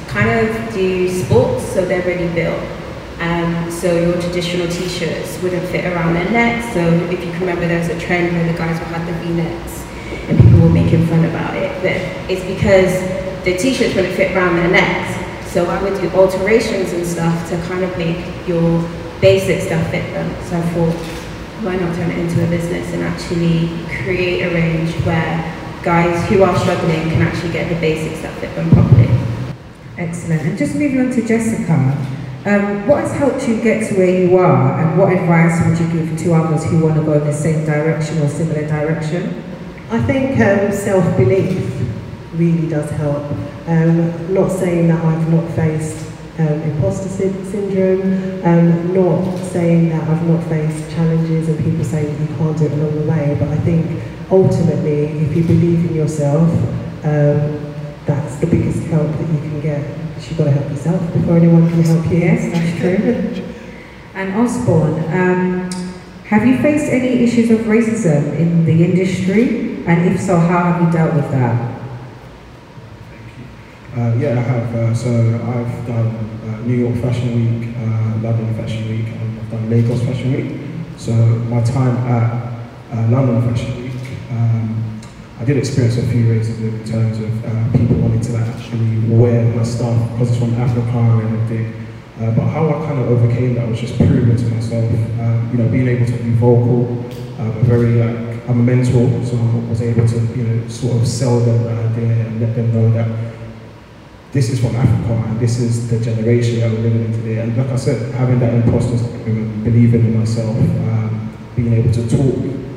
kind 0.08 0.40
of 0.40 0.74
do 0.74 1.08
sports, 1.08 1.64
so 1.72 1.84
they're 1.84 2.04
ready 2.04 2.26
built. 2.34 2.60
Um, 3.20 3.70
so 3.70 3.92
your 3.92 4.20
traditional 4.20 4.68
t-shirts 4.68 5.40
wouldn't 5.42 5.66
fit 5.68 5.84
around 5.86 6.14
their 6.14 6.30
necks. 6.30 6.72
So 6.74 6.80
if 6.80 7.24
you 7.24 7.30
can 7.32 7.40
remember, 7.40 7.66
there 7.66 7.78
was 7.78 7.88
a 7.88 7.98
trend 7.98 8.32
where 8.32 8.50
the 8.50 8.58
guys 8.58 8.78
would 8.78 8.88
have 8.88 9.06
the 9.06 9.12
V-necks, 9.24 9.84
and 10.28 10.38
people 10.38 10.60
were 10.60 10.68
making 10.68 11.06
fun 11.06 11.24
about 11.24 11.56
it. 11.56 11.72
But 11.80 11.96
it's 12.30 12.44
because 12.44 12.92
the 13.44 13.56
t-shirts 13.56 13.94
wouldn't 13.94 14.14
fit 14.14 14.36
around 14.36 14.56
their 14.56 14.70
necks. 14.70 15.52
So 15.52 15.64
I 15.66 15.82
would 15.82 15.98
do 16.00 16.10
alterations 16.10 16.92
and 16.92 17.06
stuff 17.06 17.48
to 17.48 17.56
kind 17.62 17.82
of 17.82 17.96
make 17.96 18.46
your 18.46 18.82
basic 19.20 19.62
stuff 19.62 19.90
fit 19.90 20.04
them. 20.12 20.28
So 20.44 20.58
I 20.58 20.62
thought, 20.72 20.94
why 21.64 21.76
not 21.76 21.94
turn 21.96 22.10
it 22.10 22.18
into 22.18 22.44
a 22.44 22.50
business 22.50 22.92
and 22.92 23.02
actually 23.02 23.70
create 24.02 24.42
a 24.42 24.52
range 24.52 24.92
where 25.06 25.40
guys 25.82 26.28
who 26.28 26.42
are 26.42 26.58
struggling 26.58 27.08
can 27.08 27.22
actually 27.22 27.52
get 27.52 27.68
the 27.68 27.80
basics 27.80 28.20
that 28.20 28.36
fit 28.40 28.52
them 28.56 28.68
properly. 28.70 29.08
Excellent. 29.96 30.42
And 30.42 30.58
just 30.58 30.74
moving 30.74 31.00
on 31.00 31.10
to 31.12 31.22
Jessica, 31.24 31.96
um, 32.46 32.86
what 32.86 33.00
has 33.00 33.12
helped 33.12 33.48
you 33.48 33.60
get 33.60 33.88
to 33.88 33.96
where 33.96 34.22
you 34.22 34.36
are 34.36 34.80
and 34.80 34.96
what 34.96 35.12
advice 35.12 35.60
would 35.66 35.78
you 35.78 35.92
give 35.92 36.16
to 36.16 36.32
others 36.32 36.64
who 36.64 36.84
want 36.84 36.94
to 36.94 37.02
go 37.02 37.14
in 37.14 37.24
the 37.24 37.32
same 37.32 37.66
direction 37.66 38.18
or 38.22 38.28
similar 38.28 38.66
direction? 38.68 39.42
I 39.90 40.00
think 40.02 40.38
um, 40.38 40.72
self-belief 40.72 41.58
really 42.34 42.68
does 42.68 42.88
help. 42.92 43.24
Um, 43.66 44.32
not 44.32 44.52
saying 44.52 44.86
that 44.88 45.04
I've 45.04 45.28
not 45.32 45.50
faced 45.56 46.06
um, 46.38 46.62
imposter 46.62 47.08
sy- 47.08 47.50
syndrome, 47.50 48.44
um, 48.44 48.94
not 48.94 49.38
saying 49.46 49.88
that 49.88 50.08
I've 50.08 50.28
not 50.28 50.44
faced 50.44 50.90
challenges 50.92 51.48
and 51.48 51.58
people 51.64 51.84
saying 51.84 52.20
you 52.20 52.36
can't 52.36 52.56
do 52.56 52.66
it 52.66 52.72
along 52.72 52.94
the 52.94 53.10
way, 53.10 53.36
but 53.40 53.48
I 53.48 53.56
think 53.58 54.02
ultimately, 54.30 55.06
if 55.18 55.36
you 55.36 55.42
believe 55.42 55.90
in 55.90 55.96
yourself, 55.96 56.48
um, 57.04 57.74
that's 58.04 58.36
the 58.36 58.46
biggest 58.46 58.84
help 58.84 59.10
that 59.10 59.32
you 59.32 59.38
can 59.38 59.60
get. 59.60 60.05
You've 60.28 60.38
got 60.38 60.44
to 60.44 60.50
help 60.50 60.70
yourself 60.70 61.12
before 61.12 61.36
anyone 61.36 61.68
can 61.68 61.82
help 61.82 62.10
you. 62.10 62.18
Yes, 62.18 62.52
that's 62.52 62.78
true. 62.80 63.44
And 64.14 64.34
Osborne, 64.34 64.98
um, 65.12 65.70
have 66.24 66.46
you 66.46 66.58
faced 66.58 66.86
any 66.86 67.22
issues 67.22 67.50
of 67.50 67.60
racism 67.60 68.36
in 68.38 68.64
the 68.64 68.84
industry? 68.84 69.84
And 69.86 70.12
if 70.12 70.20
so, 70.20 70.36
how 70.38 70.72
have 70.72 70.82
you 70.82 70.90
dealt 70.90 71.14
with 71.14 71.30
that? 71.30 71.76
Uh, 73.96 74.14
yeah, 74.18 74.32
I 74.32 74.42
have. 74.42 74.74
Uh, 74.74 74.94
so 74.94 75.10
I've 75.10 75.86
done 75.86 76.08
uh, 76.44 76.60
New 76.66 76.74
York 76.74 76.96
Fashion 77.00 77.32
Week, 77.32 77.74
uh, 77.78 78.18
London 78.20 78.54
Fashion 78.54 78.88
Week, 78.90 79.06
and 79.06 79.40
I've 79.40 79.50
done 79.50 79.70
Lagos 79.70 80.02
Fashion 80.02 80.32
Week. 80.32 80.60
So 80.98 81.12
my 81.12 81.62
time 81.62 81.96
at 82.08 82.52
uh, 82.92 83.08
London 83.08 83.48
Fashion 83.48 83.84
Week, 83.84 83.92
um, 84.30 84.85
I 85.38 85.44
did 85.44 85.58
experience 85.58 85.98
a 85.98 86.06
few 86.06 86.24
racism 86.24 86.80
in 86.80 86.84
terms 86.84 87.18
of 87.20 87.44
uh, 87.44 87.72
people 87.72 87.96
wanting 87.96 88.22
to 88.22 88.36
actually 88.38 89.00
wear 89.06 89.44
my 89.54 89.64
stuff 89.64 90.10
because 90.12 90.30
it's 90.30 90.38
from 90.38 90.54
Africa 90.54 90.96
and 90.96 91.22
everything. 91.22 91.86
Uh, 92.18 92.30
but 92.30 92.46
how 92.48 92.66
I 92.66 92.86
kind 92.86 92.98
of 92.98 93.10
overcame 93.10 93.54
that 93.56 93.68
was 93.68 93.78
just 93.78 93.98
proving 93.98 94.34
to 94.34 94.44
myself, 94.48 94.90
um, 95.20 95.50
you 95.52 95.58
know, 95.58 95.68
being 95.68 95.88
able 95.88 96.06
to 96.06 96.12
be 96.24 96.30
vocal, 96.30 96.88
um, 97.38 97.52
very 97.64 98.02
like, 98.02 98.48
I'm 98.48 98.60
a 98.60 98.62
mentor, 98.62 99.10
so 99.26 99.36
I 99.36 99.68
was 99.68 99.82
able 99.82 100.08
to, 100.08 100.16
you 100.34 100.44
know, 100.44 100.68
sort 100.68 100.96
of 100.96 101.06
sell 101.06 101.38
them 101.40 101.64
the 101.64 101.70
idea 101.70 102.26
and 102.26 102.40
let 102.40 102.54
them 102.54 102.72
know 102.72 102.90
that 102.92 103.34
this 104.32 104.48
is 104.48 104.58
from 104.58 104.74
Africa 104.74 105.12
and 105.28 105.38
this 105.38 105.58
is 105.60 105.90
the 105.90 106.00
generation 106.00 106.60
that 106.60 106.70
we're 106.70 106.78
living 106.78 107.04
in 107.04 107.12
today. 107.12 107.38
And 107.40 107.54
like 107.58 107.68
I 107.68 107.76
said, 107.76 108.14
having 108.14 108.38
that 108.40 108.54
imposter 108.54 108.96
syndrome, 108.96 109.62
believing 109.64 110.06
in 110.06 110.18
myself, 110.18 110.56
um, 110.56 111.36
being 111.54 111.74
able 111.74 111.92
to 111.92 112.08
talk, 112.08 112.36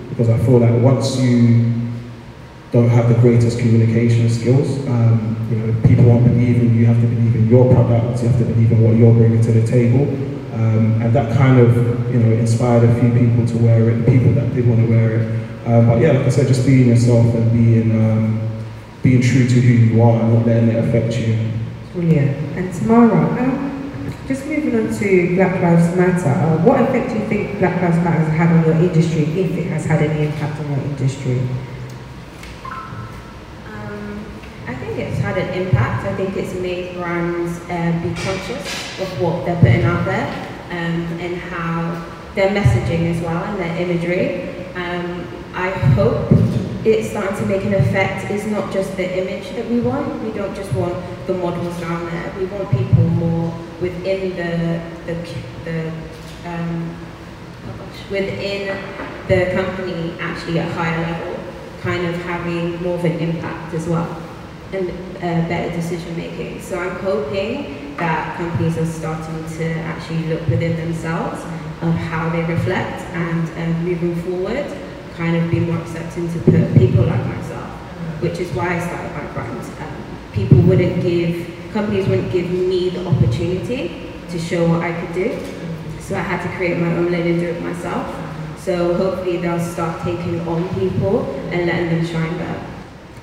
because 0.10 0.28
I 0.28 0.38
feel 0.39 0.58
like 0.58 0.82
once 0.82 1.17
you 1.17 1.88
don't 2.71 2.89
have 2.89 3.10
the 3.10 3.15
greatest 3.15 3.60
communication 3.60 4.29
skills, 4.29 4.86
um, 4.88 5.36
you 5.49 5.58
know, 5.58 5.88
people 5.88 6.05
won't 6.05 6.23
believe 6.23 6.62
in 6.62 6.75
you, 6.75 6.86
have 6.86 7.01
to 7.01 7.08
believe 7.08 7.36
in 7.36 7.47
your 7.47 7.73
product, 7.73 8.21
you 8.21 8.29
have 8.29 8.38
to 8.38 8.45
believe 8.45 8.71
in 8.71 8.82
what 8.84 8.95
you're 8.95 9.13
bringing 9.13 9.41
to 9.41 9.51
the 9.51 9.65
table. 9.65 10.03
Um, 10.53 11.01
and 11.01 11.13
that 11.15 11.36
kind 11.36 11.60
of, 11.60 11.75
you 12.13 12.19
know, 12.19 12.32
inspired 12.36 12.84
a 12.84 12.99
few 12.99 13.12
people 13.12 13.47
to 13.47 13.58
wear 13.63 13.89
it, 13.89 14.05
people 14.05 14.34
that 14.34 14.53
did 14.53 14.67
want 14.67 14.82
to 14.82 14.89
wear 14.89 15.21
it. 15.21 15.39
Um, 15.65 15.88
but 15.88 16.01
yeah, 16.01 16.12
like 16.12 16.27
I 16.27 16.29
said, 16.29 16.47
just 16.47 16.65
being 16.65 16.89
yourself 16.89 17.34
and 17.34 17.51
being, 17.51 17.91
um, 17.91 18.41
being 19.01 19.21
true 19.21 19.47
to 19.47 19.53
who 19.53 19.95
you 19.95 20.01
are 20.01 20.21
and 20.21 20.34
not 20.34 20.45
letting 20.45 20.69
it 20.69 20.84
affect 20.84 21.17
you. 21.17 21.38
Brilliant. 21.93 22.58
And 22.58 22.73
Tamara, 22.73 23.69
just 24.27 24.45
moving 24.45 24.75
on 24.75 24.93
to 24.93 25.36
Black 25.36 25.62
Lives 25.62 25.95
Matter, 25.95 26.29
uh, 26.29 26.63
what 26.63 26.82
effect 26.82 27.13
do 27.13 27.19
you 27.19 27.25
think 27.27 27.58
Black 27.58 27.82
Lives 27.82 27.97
Matter 27.97 28.19
has 28.19 28.34
had 28.38 28.51
on 28.51 28.65
your 28.65 28.75
industry, 28.75 29.23
if 29.23 29.58
it 29.58 29.67
has 29.67 29.86
had 29.86 30.03
any 30.03 30.27
impact 30.27 30.60
on 30.60 30.69
your 30.69 30.79
industry? 30.82 31.41
Had 35.30 35.48
an 35.48 35.62
impact. 35.62 36.06
I 36.08 36.15
think 36.15 36.36
it's 36.36 36.56
made 36.56 36.96
brands 36.96 37.60
uh, 37.70 37.92
be 38.02 38.10
conscious 38.24 39.00
of 39.00 39.22
what 39.22 39.46
they're 39.46 39.60
putting 39.62 39.84
out 39.84 40.04
there 40.06 40.28
um, 40.72 41.20
and 41.22 41.38
how 41.38 42.04
their 42.34 42.50
messaging 42.50 43.13
as 43.13 43.22
well 43.22 43.44
and 43.44 43.60
their 43.60 43.76
imagery. 43.78 44.50
Um, 44.74 45.28
I 45.54 45.70
hope 45.94 46.32
it's 46.84 47.10
starting 47.12 47.38
to 47.38 47.46
make 47.46 47.63
an 47.63 47.76
effect 47.76 48.32
It's 48.32 48.46
not 48.46 48.72
just 48.72 48.96
the 48.98 49.06
image 49.22 49.52
that 49.52 49.70
we 49.70 49.82
want. 49.82 50.24
We 50.24 50.32
don't 50.32 50.56
just 50.56 50.74
want 50.74 50.96
the 51.28 51.36
models 51.36 51.80
down 51.80 52.06
there. 52.06 52.34
We 52.39 52.46
want 52.46 52.72
people 52.72 53.04
more 53.04 53.54
within 53.82 54.36
the 54.36 54.82
the, 55.06 55.15
the 55.65 55.92
um, 56.46 56.96
within 58.10 58.82
the 59.28 59.52
company 59.54 60.15
actually 60.20 60.58
at 60.58 60.70
a 60.70 60.74
higher 60.74 61.02
level, 61.02 61.44
kind 61.82 62.08
of 62.08 62.15
having 62.24 62.82
more 62.82 62.96
of 62.98 63.06
an 63.06 63.20
impact 63.20 63.76
as 63.76 63.88
well 63.88 64.29
and 64.73 64.89
uh, 65.17 65.47
better 65.47 65.75
decision 65.75 66.15
making. 66.15 66.62
So 66.62 66.79
I'm 66.79 66.95
hoping 66.99 67.95
that 67.97 68.38
companies 68.38 68.77
are 68.77 68.86
starting 68.86 69.58
to 69.58 69.65
actually 69.82 70.23
look 70.27 70.47
within 70.47 70.77
themselves 70.77 71.41
of 71.82 71.93
how 71.93 72.29
they 72.29 72.43
reflect 72.43 73.01
and 73.13 73.49
uh, 73.49 73.79
moving 73.79 74.15
forward 74.23 74.65
kind 75.15 75.36
of 75.36 75.51
be 75.51 75.60
more 75.60 75.77
accepting 75.82 76.32
to 76.32 76.39
put 76.39 76.77
people 76.77 77.03
like 77.03 77.25
myself, 77.25 77.69
which 78.21 78.39
is 78.39 78.49
why 78.53 78.77
I 78.77 78.79
started 78.79 79.12
my 79.12 79.25
brand. 79.34 79.60
Um, 79.82 80.05
people 80.32 80.62
wouldn't 80.62 81.01
give, 81.01 81.53
companies 81.73 82.08
wouldn't 82.08 82.32
give 82.32 82.49
me 82.49 82.89
the 82.89 83.05
opportunity 83.05 84.13
to 84.29 84.39
show 84.39 84.67
what 84.69 84.82
I 84.82 84.93
could 84.99 85.13
do. 85.13 85.38
So 85.99 86.15
I 86.15 86.21
had 86.21 86.41
to 86.43 86.55
create 86.55 86.77
my 86.77 86.95
own 86.95 87.12
lane 87.12 87.27
and 87.27 87.39
do 87.39 87.47
it 87.47 87.62
myself. 87.62 88.08
So 88.60 88.93
hopefully 88.93 89.38
they'll 89.38 89.60
start 89.60 90.01
taking 90.03 90.39
on 90.47 90.67
people 90.75 91.25
and 91.51 91.65
letting 91.65 91.89
them 91.89 92.05
shine 92.05 92.38
better. 92.38 92.79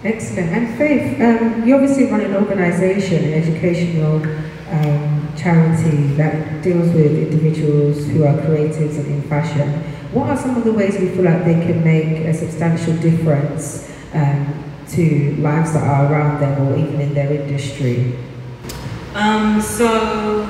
Excellent. 0.06 0.50
And 0.50 0.78
Faith, 0.78 1.20
um, 1.20 1.66
you 1.66 1.74
obviously 1.74 2.04
run 2.04 2.20
an 2.20 2.36
organisation, 2.36 3.24
an 3.24 3.34
educational 3.34 4.22
um, 4.70 5.34
charity 5.36 6.14
that 6.14 6.62
deals 6.62 6.94
with 6.94 7.10
individuals 7.18 8.06
who 8.06 8.22
are 8.22 8.34
creatives 8.34 8.98
and 9.00 9.06
in 9.06 9.22
fashion. 9.22 9.68
What 10.12 10.30
are 10.30 10.36
some 10.36 10.56
of 10.56 10.62
the 10.62 10.72
ways 10.72 10.96
we 10.96 11.08
feel 11.08 11.24
like 11.24 11.44
they 11.44 11.54
can 11.54 11.82
make 11.82 12.24
a 12.24 12.32
substantial 12.32 12.96
difference 12.98 13.92
um, 14.14 14.62
to 14.90 15.34
lives 15.40 15.72
that 15.72 15.82
are 15.82 16.12
around 16.12 16.40
them 16.40 16.68
or 16.68 16.78
even 16.78 17.00
in 17.00 17.12
their 17.12 17.32
industry? 17.32 18.16
Um, 19.14 19.60
so, 19.60 20.46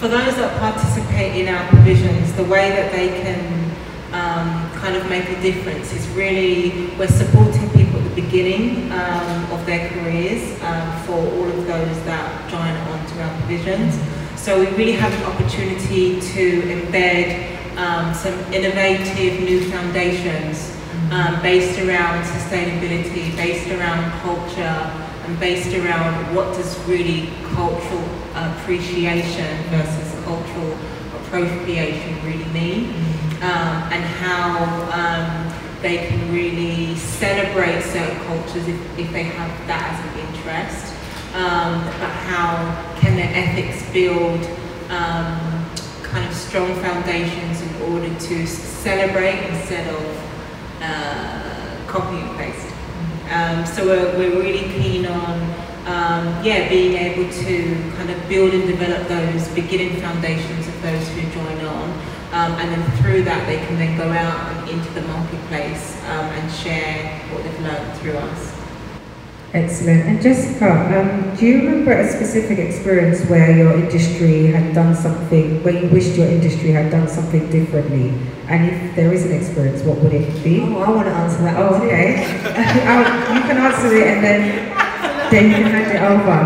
for 0.00 0.08
those 0.08 0.36
that 0.36 0.60
participate 0.60 1.34
in 1.40 1.48
our 1.48 1.66
provisions, 1.68 2.34
the 2.34 2.44
way 2.44 2.72
that 2.72 2.92
they 2.92 3.08
can 3.22 3.70
um, 4.12 4.70
kind 4.72 4.96
of 4.96 5.08
make 5.08 5.30
a 5.30 5.40
difference 5.40 5.94
is 5.94 6.06
really 6.08 6.90
we're 6.98 7.08
supporting 7.08 7.70
people 7.70 7.87
beginning 8.20 8.90
um, 8.90 9.52
of 9.52 9.64
their 9.64 9.88
careers 9.90 10.42
um, 10.62 11.02
for 11.04 11.18
all 11.18 11.48
of 11.48 11.66
those 11.66 11.96
that 12.04 12.50
join 12.50 12.74
onto 12.90 13.20
our 13.20 13.32
provisions. 13.38 13.94
So, 14.36 14.58
we 14.58 14.66
really 14.76 14.92
have 14.92 15.12
an 15.12 15.24
opportunity 15.24 16.20
to 16.20 16.44
embed 16.62 17.26
um, 17.76 18.14
some 18.14 18.34
innovative 18.52 19.40
new 19.40 19.70
foundations 19.70 20.74
um, 21.10 21.40
based 21.42 21.78
around 21.78 22.24
sustainability, 22.24 23.34
based 23.36 23.70
around 23.70 24.10
culture, 24.22 24.78
and 25.24 25.38
based 25.38 25.74
around 25.74 26.34
what 26.34 26.54
does 26.56 26.78
really 26.88 27.30
cultural 27.54 28.04
appreciation 28.34 29.62
versus 29.70 30.24
cultural 30.24 30.72
appropriation 31.18 32.14
really 32.24 32.44
mean, 32.46 32.94
um, 33.42 33.76
and 33.94 34.02
how 34.22 34.66
um, 34.90 35.47
they 35.82 36.08
can 36.08 36.32
really 36.32 36.96
celebrate 36.96 37.82
certain 37.82 38.18
cultures 38.26 38.66
if, 38.66 38.98
if 38.98 39.12
they 39.12 39.24
have 39.24 39.66
that 39.66 39.94
as 39.94 39.98
an 40.06 40.34
interest, 40.34 40.94
um, 41.34 41.84
but 42.00 42.10
how 42.26 42.96
can 43.00 43.16
their 43.16 43.30
ethics 43.32 43.84
build 43.92 44.44
um, 44.90 45.64
kind 46.02 46.26
of 46.26 46.34
strong 46.34 46.74
foundations 46.76 47.60
in 47.60 47.92
order 47.92 48.08
to 48.18 48.46
celebrate 48.46 49.38
instead 49.50 49.86
of 49.94 50.28
uh, 50.80 51.86
copy 51.86 52.16
and 52.16 52.36
paste. 52.36 52.74
Um, 53.30 53.66
so 53.66 53.84
we're, 53.84 54.16
we're 54.16 54.40
really 54.40 54.72
keen 54.72 55.06
on, 55.06 55.42
um, 55.86 56.44
yeah, 56.44 56.68
being 56.68 56.94
able 56.94 57.30
to 57.30 57.92
kind 57.96 58.10
of 58.10 58.28
build 58.28 58.54
and 58.54 58.66
develop 58.66 59.06
those 59.08 59.48
beginning 59.48 60.00
foundations 60.00 60.66
of 60.66 60.82
those 60.82 61.08
who 61.10 61.20
join 61.30 61.60
on. 61.66 62.17
Um, 62.38 62.52
and 62.52 62.70
then 62.70 63.02
through 63.02 63.24
that, 63.24 63.44
they 63.48 63.58
can 63.66 63.74
then 63.82 63.98
go 63.98 64.12
out 64.12 64.38
and 64.54 64.70
into 64.70 64.88
the 64.94 65.02
marketplace 65.02 65.98
um, 66.06 66.30
and 66.38 66.46
share 66.52 67.18
what 67.34 67.42
they've 67.42 67.60
learned 67.62 67.98
through 67.98 68.14
us. 68.14 68.54
Excellent. 69.54 70.06
And 70.06 70.22
Jessica, 70.22 70.70
um, 70.70 71.34
do 71.34 71.44
you 71.44 71.66
remember 71.66 71.90
a 71.98 72.06
specific 72.06 72.60
experience 72.60 73.24
where 73.28 73.50
your 73.50 73.72
industry 73.74 74.46
had 74.46 74.72
done 74.72 74.94
something, 74.94 75.64
where 75.64 75.82
you 75.82 75.88
wished 75.90 76.14
your 76.14 76.28
industry 76.28 76.70
had 76.70 76.92
done 76.92 77.08
something 77.08 77.50
differently? 77.50 78.14
And 78.46 78.70
if 78.70 78.94
there 78.94 79.12
is 79.12 79.26
an 79.26 79.32
experience, 79.32 79.82
what 79.82 79.98
would 79.98 80.14
it 80.14 80.30
be? 80.44 80.60
Oh, 80.60 80.78
I 80.78 80.90
want 80.90 81.08
to 81.08 81.14
answer 81.14 81.42
that. 81.42 81.56
Oh, 81.58 81.74
okay. 81.82 82.22
you 83.34 83.40
can 83.50 83.56
answer 83.58 83.96
it 83.96 84.06
and 84.06 84.22
then, 84.22 84.40
then 85.32 85.44
you 85.50 85.56
can 85.56 85.72
hand 85.74 85.90
it 85.90 86.02
over. 86.06 86.38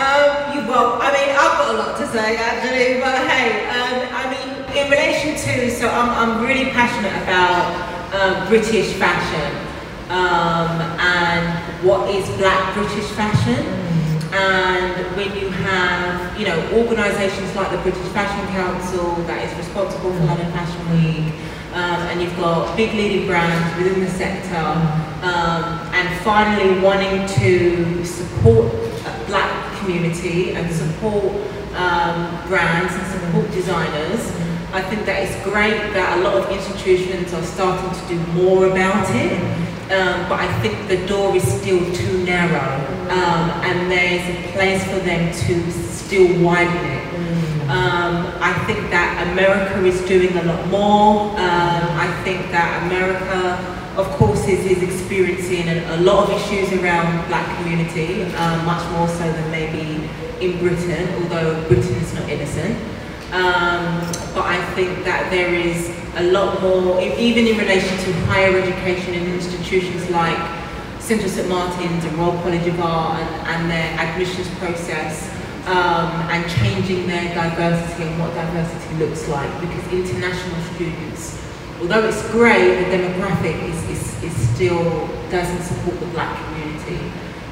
Um, 0.00 0.56
you, 0.56 0.66
well, 0.66 0.96
I 0.96 1.12
mean, 1.12 1.28
I've 1.36 1.58
got 1.60 1.74
a 1.74 1.76
lot 1.76 1.98
to 1.98 2.06
say 2.08 2.36
actually, 2.36 3.00
but 3.04 3.28
hey, 3.28 3.68
um, 3.68 4.08
I 4.16 4.30
mean, 4.32 4.44
in 5.34 5.40
relation 5.40 5.70
to, 5.70 5.70
so 5.70 5.88
I'm, 5.88 6.10
I'm 6.10 6.44
really 6.44 6.70
passionate 6.70 7.14
about 7.22 8.14
uh, 8.14 8.48
British 8.48 8.92
fashion 8.94 9.56
um, 10.08 10.80
and 11.00 11.84
what 11.84 12.08
is 12.10 12.26
black 12.38 12.74
British 12.74 13.06
fashion. 13.12 13.64
And 14.32 15.16
when 15.16 15.34
you 15.36 15.48
have, 15.48 16.38
you 16.38 16.46
know, 16.46 16.58
organisations 16.72 17.54
like 17.54 17.70
the 17.70 17.78
British 17.78 18.06
Fashion 18.08 18.44
Council 18.52 19.14
that 19.26 19.48
is 19.48 19.56
responsible 19.56 20.12
for 20.12 20.24
London 20.24 20.50
Fashion 20.50 20.82
Week, 20.90 21.32
um, 21.72 22.02
and 22.10 22.20
you've 22.20 22.36
got 22.36 22.76
big 22.76 22.94
leading 22.94 23.26
brands 23.28 23.76
within 23.78 24.00
the 24.00 24.10
sector, 24.10 24.56
um, 25.22 25.78
and 25.94 26.20
finally 26.22 26.80
wanting 26.80 27.26
to 27.38 28.04
support 28.04 28.74
a 28.74 29.24
black 29.26 29.78
community 29.78 30.54
and 30.54 30.72
support 30.72 31.32
um, 31.76 32.48
brands 32.48 32.92
and 32.92 33.06
support 33.06 33.48
designers, 33.52 34.43
I 34.74 34.82
think 34.82 35.06
that 35.06 35.22
it's 35.22 35.36
great 35.44 35.78
that 35.94 36.18
a 36.18 36.20
lot 36.22 36.34
of 36.34 36.50
institutions 36.50 37.32
are 37.32 37.42
starting 37.42 37.92
to 38.00 38.08
do 38.08 38.18
more 38.32 38.66
about 38.66 39.08
it 39.14 39.64
um, 39.84 40.26
but 40.30 40.40
I 40.40 40.48
think 40.62 40.88
the 40.88 41.06
door 41.06 41.36
is 41.36 41.42
still 41.42 41.78
too 41.92 42.24
narrow, 42.24 42.72
um, 43.10 43.50
and 43.68 43.90
there's 43.92 44.24
a 44.34 44.52
place 44.52 44.82
for 44.84 44.98
them 45.00 45.30
to 45.30 45.70
still 45.72 46.42
widen 46.42 46.84
it. 46.86 47.04
Um, 47.68 48.32
I 48.40 48.54
think 48.66 48.90
that 48.90 49.28
America 49.30 49.84
is 49.84 50.00
doing 50.08 50.34
a 50.38 50.42
lot 50.44 50.66
more. 50.68 51.30
Um, 51.32 51.84
I 52.00 52.08
think 52.24 52.50
that 52.50 52.82
America, 52.84 53.60
of 54.00 54.08
course, 54.16 54.48
is, 54.48 54.64
is 54.64 54.82
experiencing 54.82 55.68
a, 55.68 55.96
a 55.96 55.98
lot 55.98 56.30
of 56.30 56.34
issues 56.34 56.72
around 56.80 57.28
black 57.28 57.44
community, 57.58 58.22
um, 58.36 58.64
much 58.64 58.90
more 58.92 59.06
so 59.06 59.30
than 59.30 59.50
maybe 59.50 60.08
in 60.40 60.58
Britain, 60.60 61.22
although 61.22 61.62
Britain 61.68 61.96
is 61.96 62.14
not 62.14 62.26
innocent. 62.30 62.93
Um, 63.32 64.00
but 64.34 64.44
I 64.46 64.64
think 64.74 65.04
that 65.04 65.30
there 65.30 65.54
is 65.54 65.90
a 66.16 66.22
lot 66.30 66.60
more, 66.62 67.00
even 67.00 67.46
in 67.46 67.58
relation 67.58 67.96
to 67.98 68.12
higher 68.26 68.56
education 68.56 69.14
and 69.14 69.26
institutions 69.34 70.08
like 70.10 70.38
Central 71.00 71.28
St 71.28 71.48
Martin's 71.48 72.04
and 72.04 72.16
Royal 72.16 72.38
College 72.42 72.66
of 72.66 72.80
Art 72.80 73.20
and, 73.20 73.48
and 73.48 73.70
their 73.70 73.90
admissions 73.98 74.48
process 74.58 75.28
um, 75.66 76.12
and 76.30 76.48
changing 76.60 77.06
their 77.06 77.34
diversity 77.34 78.04
and 78.04 78.18
what 78.20 78.34
diversity 78.34 78.94
looks 78.96 79.28
like 79.28 79.50
because 79.60 79.92
international 79.92 80.60
students, 80.74 81.40
although 81.80 82.06
it's 82.06 82.22
great, 82.30 82.84
the 82.84 82.96
demographic 82.96 83.56
is, 83.68 83.82
is, 83.90 84.22
is 84.22 84.48
still 84.54 85.08
doesn't 85.30 85.62
support 85.62 85.98
the 86.00 86.06
black 86.06 86.32
community. 86.44 87.00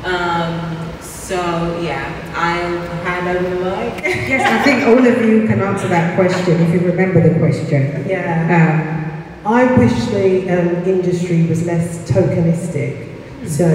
Um, 0.04 0.91
so 1.22 1.36
yeah, 1.80 2.32
I'll 2.34 2.78
hand 3.04 3.28
over 3.28 3.48
the 3.48 3.64
mic. 3.64 4.04
Yes, 4.28 4.42
I 4.42 4.62
think 4.64 4.86
all 4.86 4.98
of 4.98 5.24
you 5.24 5.46
can 5.46 5.60
answer 5.60 5.88
that 5.88 6.16
question 6.16 6.60
if 6.60 6.74
you 6.74 6.80
remember 6.80 7.26
the 7.26 7.38
question. 7.38 8.04
Yeah. 8.08 8.96
Um, 9.44 9.46
I 9.46 9.64
wish 9.76 9.92
the 10.06 10.50
um, 10.50 10.84
industry 10.84 11.46
was 11.46 11.64
less 11.64 12.10
tokenistic. 12.10 13.08
So 13.48 13.66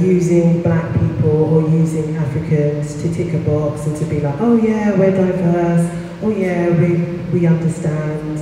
using 0.00 0.62
black 0.62 0.92
people 0.92 1.54
or 1.54 1.68
using 1.70 2.16
Africans 2.16 3.02
to 3.02 3.12
tick 3.12 3.32
a 3.34 3.38
box 3.38 3.86
and 3.86 3.96
to 3.96 4.04
be 4.06 4.20
like, 4.20 4.38
oh 4.40 4.56
yeah, 4.56 4.96
we're 4.98 5.10
diverse. 5.10 5.90
Oh 6.22 6.30
yeah, 6.30 6.68
we, 6.78 6.96
we 7.32 7.46
understand 7.46 8.38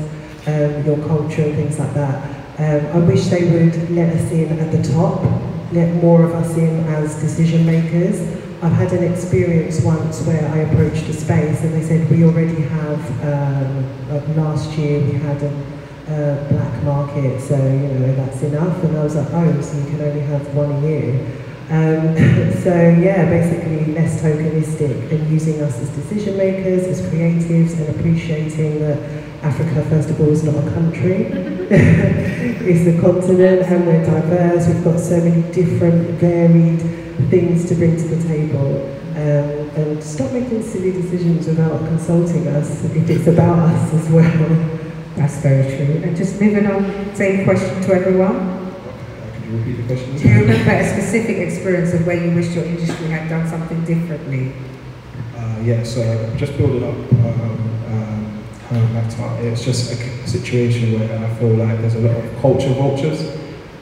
um, 0.47 0.85
your 0.85 0.99
culture 1.07 1.43
and 1.43 1.55
things 1.55 1.79
like 1.79 1.95
that. 1.95 2.17
Um, 2.59 3.03
I 3.03 3.07
wish 3.07 3.27
they 3.27 3.45
would 3.45 3.91
let 3.91 4.15
us 4.15 4.31
in 4.33 4.59
at 4.59 4.71
the 4.71 4.83
top, 4.93 5.23
let 5.73 5.95
more 6.03 6.25
of 6.25 6.35
us 6.35 6.57
in 6.57 6.81
as 6.89 7.15
decision 7.21 7.65
makers. 7.65 8.42
I've 8.63 8.75
had 8.75 8.93
an 8.93 9.13
experience 9.13 9.81
once 9.81 10.21
where 10.23 10.49
I 10.49 10.59
approached 10.59 11.09
a 11.09 11.13
space 11.13 11.63
and 11.63 11.75
they 11.75 11.83
said, 11.83 12.09
we 12.09 12.23
already 12.23 12.63
have, 12.63 13.25
um, 13.25 14.37
last 14.37 14.71
year 14.79 15.01
we 15.01 15.19
had 15.19 15.43
a, 15.43 15.49
a 16.07 16.47
black 16.49 16.85
market, 16.85 17.41
so 17.41 17.57
you 17.57 17.89
know 17.89 18.15
that's 18.15 18.41
enough. 18.43 18.85
And 18.85 18.97
I 18.97 19.03
was 19.03 19.17
like, 19.17 19.27
oh, 19.33 19.61
so 19.61 19.79
you 19.79 19.87
can 19.87 20.01
only 20.03 20.21
have 20.21 20.55
one 20.55 20.71
a 20.71 20.81
year. 20.87 21.27
Um, 21.71 22.15
so 22.63 22.73
yeah, 23.03 23.29
basically 23.29 23.95
less 23.95 24.23
tokenistic 24.23 25.11
and 25.11 25.29
using 25.29 25.61
us 25.61 25.81
as 25.81 25.91
decision 25.91 26.37
makers, 26.37 26.85
as 26.85 27.03
creatives, 27.03 27.73
and 27.73 27.99
appreciating 27.99 28.79
that 28.79 29.22
Africa, 29.43 29.85
first 29.91 30.09
of 30.09 30.21
all, 30.21 30.29
is 30.29 30.45
not 30.45 30.55
a 30.55 30.71
country. 30.71 31.27
it's 31.73 32.87
a 32.87 33.01
continent, 33.01 33.63
and 33.63 33.87
we're 33.87 34.05
diverse. 34.05 34.69
We've 34.69 34.85
got 34.85 35.01
so 35.01 35.21
many 35.21 35.43
different, 35.53 36.21
varied 36.21 36.81
things 37.29 37.69
to 37.69 37.75
bring 37.75 37.97
to 37.97 38.03
the 38.03 38.29
table. 38.29 38.89
Um, 39.13 39.69
and 39.77 40.03
stop 40.03 40.33
making 40.33 40.63
silly 40.63 40.93
decisions 40.93 41.47
without 41.47 41.79
consulting 41.89 42.47
us 42.49 42.85
if 42.85 43.11
it's 43.11 43.27
about 43.27 43.59
us 43.59 43.95
as 43.95 44.09
well. 44.11 44.49
that's 45.17 45.39
very 45.39 45.77
true. 45.77 46.03
And 46.03 46.17
just 46.17 46.41
moving 46.41 46.67
on, 46.67 47.15
same 47.15 47.45
question 47.45 47.83
to 47.83 47.95
everyone. 47.95 48.73
Could 49.35 49.45
you 49.45 49.59
repeat 49.59 49.73
the 49.73 49.87
question? 49.87 50.17
Do 50.19 50.29
you 50.29 50.41
remember 50.43 50.71
a 50.71 50.89
specific 50.89 51.39
experience 51.39 51.93
of 51.95 52.07
where 52.07 52.25
you 52.25 52.35
wish 52.35 52.55
your 52.55 52.65
industry 52.65 53.09
had 53.09 53.29
done 53.29 53.49
something 53.49 53.85
differently? 53.85 54.55
Uh, 55.37 55.59
yeah, 55.65 55.83
so 55.83 56.33
just 56.37 56.57
building 56.57 56.85
up 56.85 57.13
um, 57.25 57.82
it's 59.53 59.65
just 59.65 59.93
a 59.93 60.29
situation 60.29 60.99
where 60.99 61.19
I 61.19 61.35
feel 61.35 61.55
like 61.55 61.79
there's 61.81 61.95
a 61.95 62.01
lot 62.01 62.17
of 62.17 62.41
culture 62.41 62.73
vultures 62.75 63.21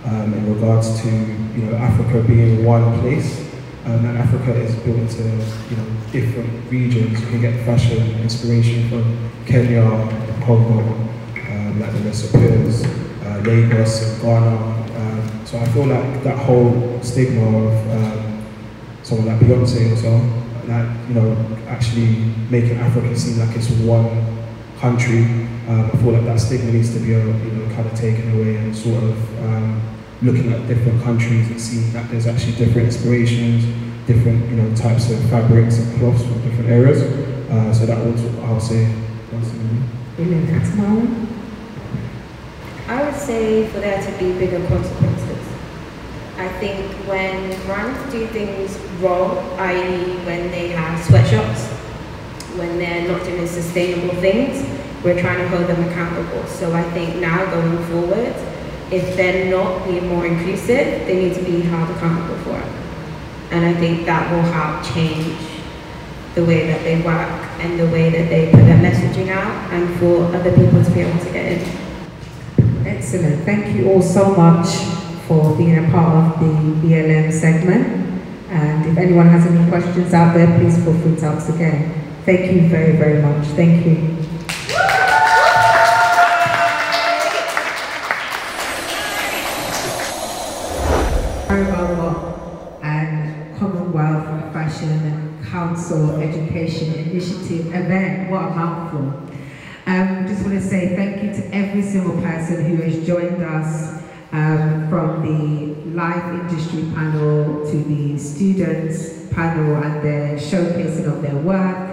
um, 0.05 0.35
in 0.35 0.55
regards 0.55 1.01
to 1.03 1.09
you 1.09 1.63
know 1.65 1.77
Africa 1.77 2.23
being 2.27 2.65
one 2.65 3.01
place. 3.01 3.49
Um, 3.87 4.05
and 4.05 4.19
Africa 4.19 4.55
is 4.55 4.75
built 4.77 4.99
into 4.99 5.23
you 5.23 5.77
know 5.77 5.87
different 6.13 6.71
regions. 6.71 7.21
You 7.21 7.27
can 7.29 7.41
get 7.41 7.65
fashion 7.65 8.21
inspiration 8.21 8.89
from 8.91 9.31
Kenya, 9.47 9.83
Congo, 10.45 10.81
um, 10.81 11.81
like 11.81 11.93
the 11.93 12.01
Lesotho's, 12.01 12.85
uh, 12.85 13.43
Lagos, 13.45 14.19
Ghana. 14.21 14.57
Um, 14.57 15.47
so 15.47 15.59
I 15.59 15.65
feel 15.69 15.87
like 15.87 16.23
that 16.25 16.39
whole 16.39 17.01
stigma 17.03 17.47
of 17.47 17.91
um, 17.91 18.45
someone 19.03 19.29
like 19.29 19.39
Beyonce 19.39 19.93
or 19.93 19.97
so, 19.97 20.41
like, 20.69 21.09
you 21.09 21.15
know, 21.15 21.35
actually 21.67 22.07
making 22.51 22.77
Africa 22.79 23.17
seem 23.17 23.39
like 23.39 23.57
it's 23.57 23.71
one 23.71 24.30
country. 24.81 25.25
Um, 25.69 25.91
I 25.93 25.97
feel 25.99 26.13
like 26.13 26.25
that 26.25 26.41
stigma 26.41 26.73
needs 26.73 26.93
to 26.95 27.01
be, 27.01 27.15
uh, 27.15 27.19
you 27.19 27.53
know, 27.53 27.75
kind 27.75 27.87
of 27.87 27.95
taken 27.95 28.35
away 28.35 28.57
and 28.57 28.75
sort 28.75 29.03
of 29.03 29.45
um, 29.45 29.81
looking 30.23 30.53
at 30.53 30.67
different 30.67 31.03
countries 31.05 31.49
and 31.49 31.61
seeing 31.61 31.93
that 31.93 32.11
there's 32.11 32.27
actually 32.27 32.57
different 32.57 32.87
inspirations, 32.87 33.65
different, 34.07 34.49
you 34.51 34.57
know, 34.57 34.75
types 34.75 35.11
of 35.11 35.21
fabrics 35.31 35.79
and 35.79 35.99
cloths 35.99 36.23
from 36.23 36.41
different 36.43 36.71
areas. 36.71 37.03
Uh, 37.51 37.73
so 37.75 37.87
that 37.87 38.05
was 38.05 38.21
what 38.23 38.45
I'll 38.49 38.61
say. 38.61 38.93
personally. 39.31 39.83
Brilliant. 40.17 40.49
And 40.51 40.67
Simone? 40.67 41.29
I 42.89 43.05
would 43.05 43.15
say 43.21 43.69
for 43.69 43.81
there 43.81 44.03
to 44.03 44.19
be 44.19 44.33
bigger 44.39 44.67
consequences. 44.67 45.47
I 46.37 46.49
think 46.59 46.91
when 47.07 47.51
brands 47.67 48.13
do 48.13 48.27
things 48.29 48.77
wrong, 49.01 49.37
i.e. 49.61 50.17
when 50.25 50.51
they 50.51 50.69
have 50.69 51.05
sweatshops, 51.05 51.80
when 52.57 52.79
they're 52.79 53.07
not 53.09 53.25
doing 53.25 53.47
sustainable 53.47 54.15
things, 54.21 54.67
we're 55.05 55.21
trying 55.21 55.39
to 55.39 55.49
hold 55.49 55.67
them 55.67 55.83
accountable. 55.89 56.47
So 56.47 56.73
I 56.73 56.83
think 56.91 57.17
now 57.17 57.45
going 57.51 57.79
forward, 57.87 58.35
if 58.91 59.17
they're 59.17 59.51
not 59.51 59.85
being 59.87 60.09
more 60.09 60.27
inclusive, 60.27 61.07
they 61.07 61.29
need 61.29 61.35
to 61.35 61.43
be 61.43 61.61
held 61.61 61.89
accountable 61.97 62.37
for 62.45 62.59
it. 62.59 62.73
And 63.53 63.65
I 63.65 63.75
think 63.75 64.07
that 64.07 64.31
will 64.31 64.43
help 64.53 64.85
change 64.95 65.37
the 66.35 66.45
way 66.45 66.67
that 66.67 66.83
they 66.83 67.01
work 67.01 67.29
and 67.61 67.79
the 67.79 67.87
way 67.87 68.11
that 68.11 68.29
they 68.29 68.51
put 68.51 68.65
their 68.65 68.79
messaging 68.79 69.29
out 69.29 69.73
and 69.73 69.99
for 69.99 70.25
other 70.35 70.55
people 70.55 70.85
to 70.85 70.91
be 70.91 71.01
able 71.01 71.19
to 71.25 71.33
get 71.33 71.53
in. 71.53 72.87
Excellent. 72.87 73.45
Thank 73.45 73.77
you 73.77 73.91
all 73.91 74.03
so 74.03 74.35
much 74.35 74.69
for 75.27 75.57
being 75.57 75.85
a 75.85 75.91
part 75.91 76.35
of 76.35 76.41
the 76.41 76.87
BLM 76.87 77.33
segment. 77.33 78.23
And 78.51 78.87
if 78.87 78.99
anyone 78.99 79.29
has 79.29 79.47
any 79.47 79.69
questions 79.69 80.13
out 80.13 80.35
there, 80.35 80.59
please 80.59 80.77
feel 80.83 80.95
free 80.95 81.17
to 81.17 81.27
ask 81.27 81.49
again. 81.49 82.00
Thank 82.27 82.53
you 82.53 82.69
very, 82.69 82.97
very 82.97 83.23
much. 83.23 83.47
Thank 83.57 83.87
you. 83.87 84.17
And 92.83 93.59
Commonwealth 93.59 94.53
Fashion 94.53 95.39
Council 95.51 96.21
Education 96.21 96.95
Initiative 96.95 97.67
event. 97.75 98.31
What 98.31 98.43
a 98.45 98.51
mouthful. 98.51 99.01
Um, 99.87 100.27
just 100.29 100.43
want 100.43 100.55
to 100.55 100.63
say 100.63 100.95
thank 100.95 101.23
you 101.23 101.33
to 101.33 101.55
every 101.55 101.83
single 101.83 102.21
person 102.23 102.65
who 102.65 102.83
has 102.83 103.07
joined 103.07 103.43
us 103.43 104.03
um, 104.33 104.89
from 104.89 105.23
the 105.23 105.91
live 105.91 106.35
industry 106.35 106.83
panel 106.95 107.65
to 107.71 107.85
the 107.85 108.19
students 108.19 109.21
panel 109.31 109.83
and 109.83 110.03
their 110.05 110.37
showcasing 110.37 111.07
of 111.07 111.23
their 111.23 111.37
work, 111.37 111.90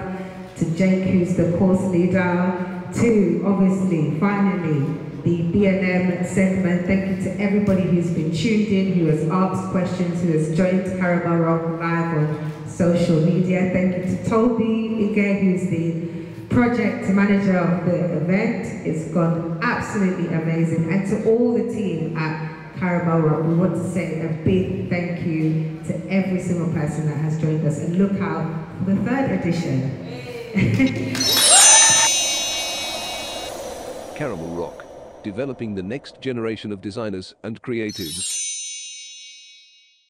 to 0.60 0.66
Jake 0.76 1.04
who's 1.04 1.36
the 1.36 1.58
course 1.58 1.84
leader, 1.84 2.90
to 2.96 3.44
obviously, 3.46 4.20
finally, 4.20 4.80
the 5.24 5.44
BLM 5.52 6.26
segment. 6.26 6.86
Thank 6.86 7.18
you 7.18 7.24
to 7.24 7.42
everybody 7.42 7.82
who's 7.82 8.10
been 8.12 8.32
tuned 8.34 8.68
in, 8.68 8.94
who 8.94 9.06
has 9.08 9.28
asked 9.30 9.72
questions, 9.72 10.22
who 10.22 10.32
has 10.32 10.56
joined 10.56 10.86
Caramel 11.00 11.38
Rock 11.38 11.80
live 11.82 12.18
on 12.18 12.68
social 12.68 13.20
media. 13.22 13.70
Thank 13.74 13.98
you 13.98 14.16
to 14.16 14.30
Toby 14.30 15.12
again, 15.12 15.44
who's 15.44 15.70
the 15.70 16.08
project 16.54 17.10
manager 17.10 17.58
of 17.58 17.86
the 17.86 18.18
event. 18.18 18.88
It's 18.88 19.12
gone 19.14 19.60
absolutely 19.62 20.28
amazing. 20.28 20.92
And 20.92 21.08
to 21.10 21.30
all 21.30 21.54
the 21.54 21.74
team 21.74 22.18
at 22.18 22.78
Caramel 22.80 23.20
Rock, 23.20 23.46
we 23.46 23.56
want 23.56 23.74
to 23.74 23.92
say 23.92 24.22
a 24.22 24.30
big 24.44 24.90
thank 24.90 25.26
you 25.26 25.82
to 25.88 26.10
every 26.10 26.40
single 26.40 26.72
person 26.74 27.08
that 27.08 27.18
has 27.18 27.40
joined 27.42 27.68
us. 27.68 27.80
And 27.80 27.98
look 27.98 28.20
out 28.22 28.78
for 28.80 28.92
the 28.92 28.96
third 29.04 29.32
edition. 29.40 30.27
Caramel 34.16 34.48
Rock, 34.56 34.84
developing 35.24 35.76
the 35.76 35.84
next 35.84 36.20
generation 36.20 36.72
of 36.72 36.82
designers 36.82 37.36
and 37.44 37.62
creatives. 37.62 38.47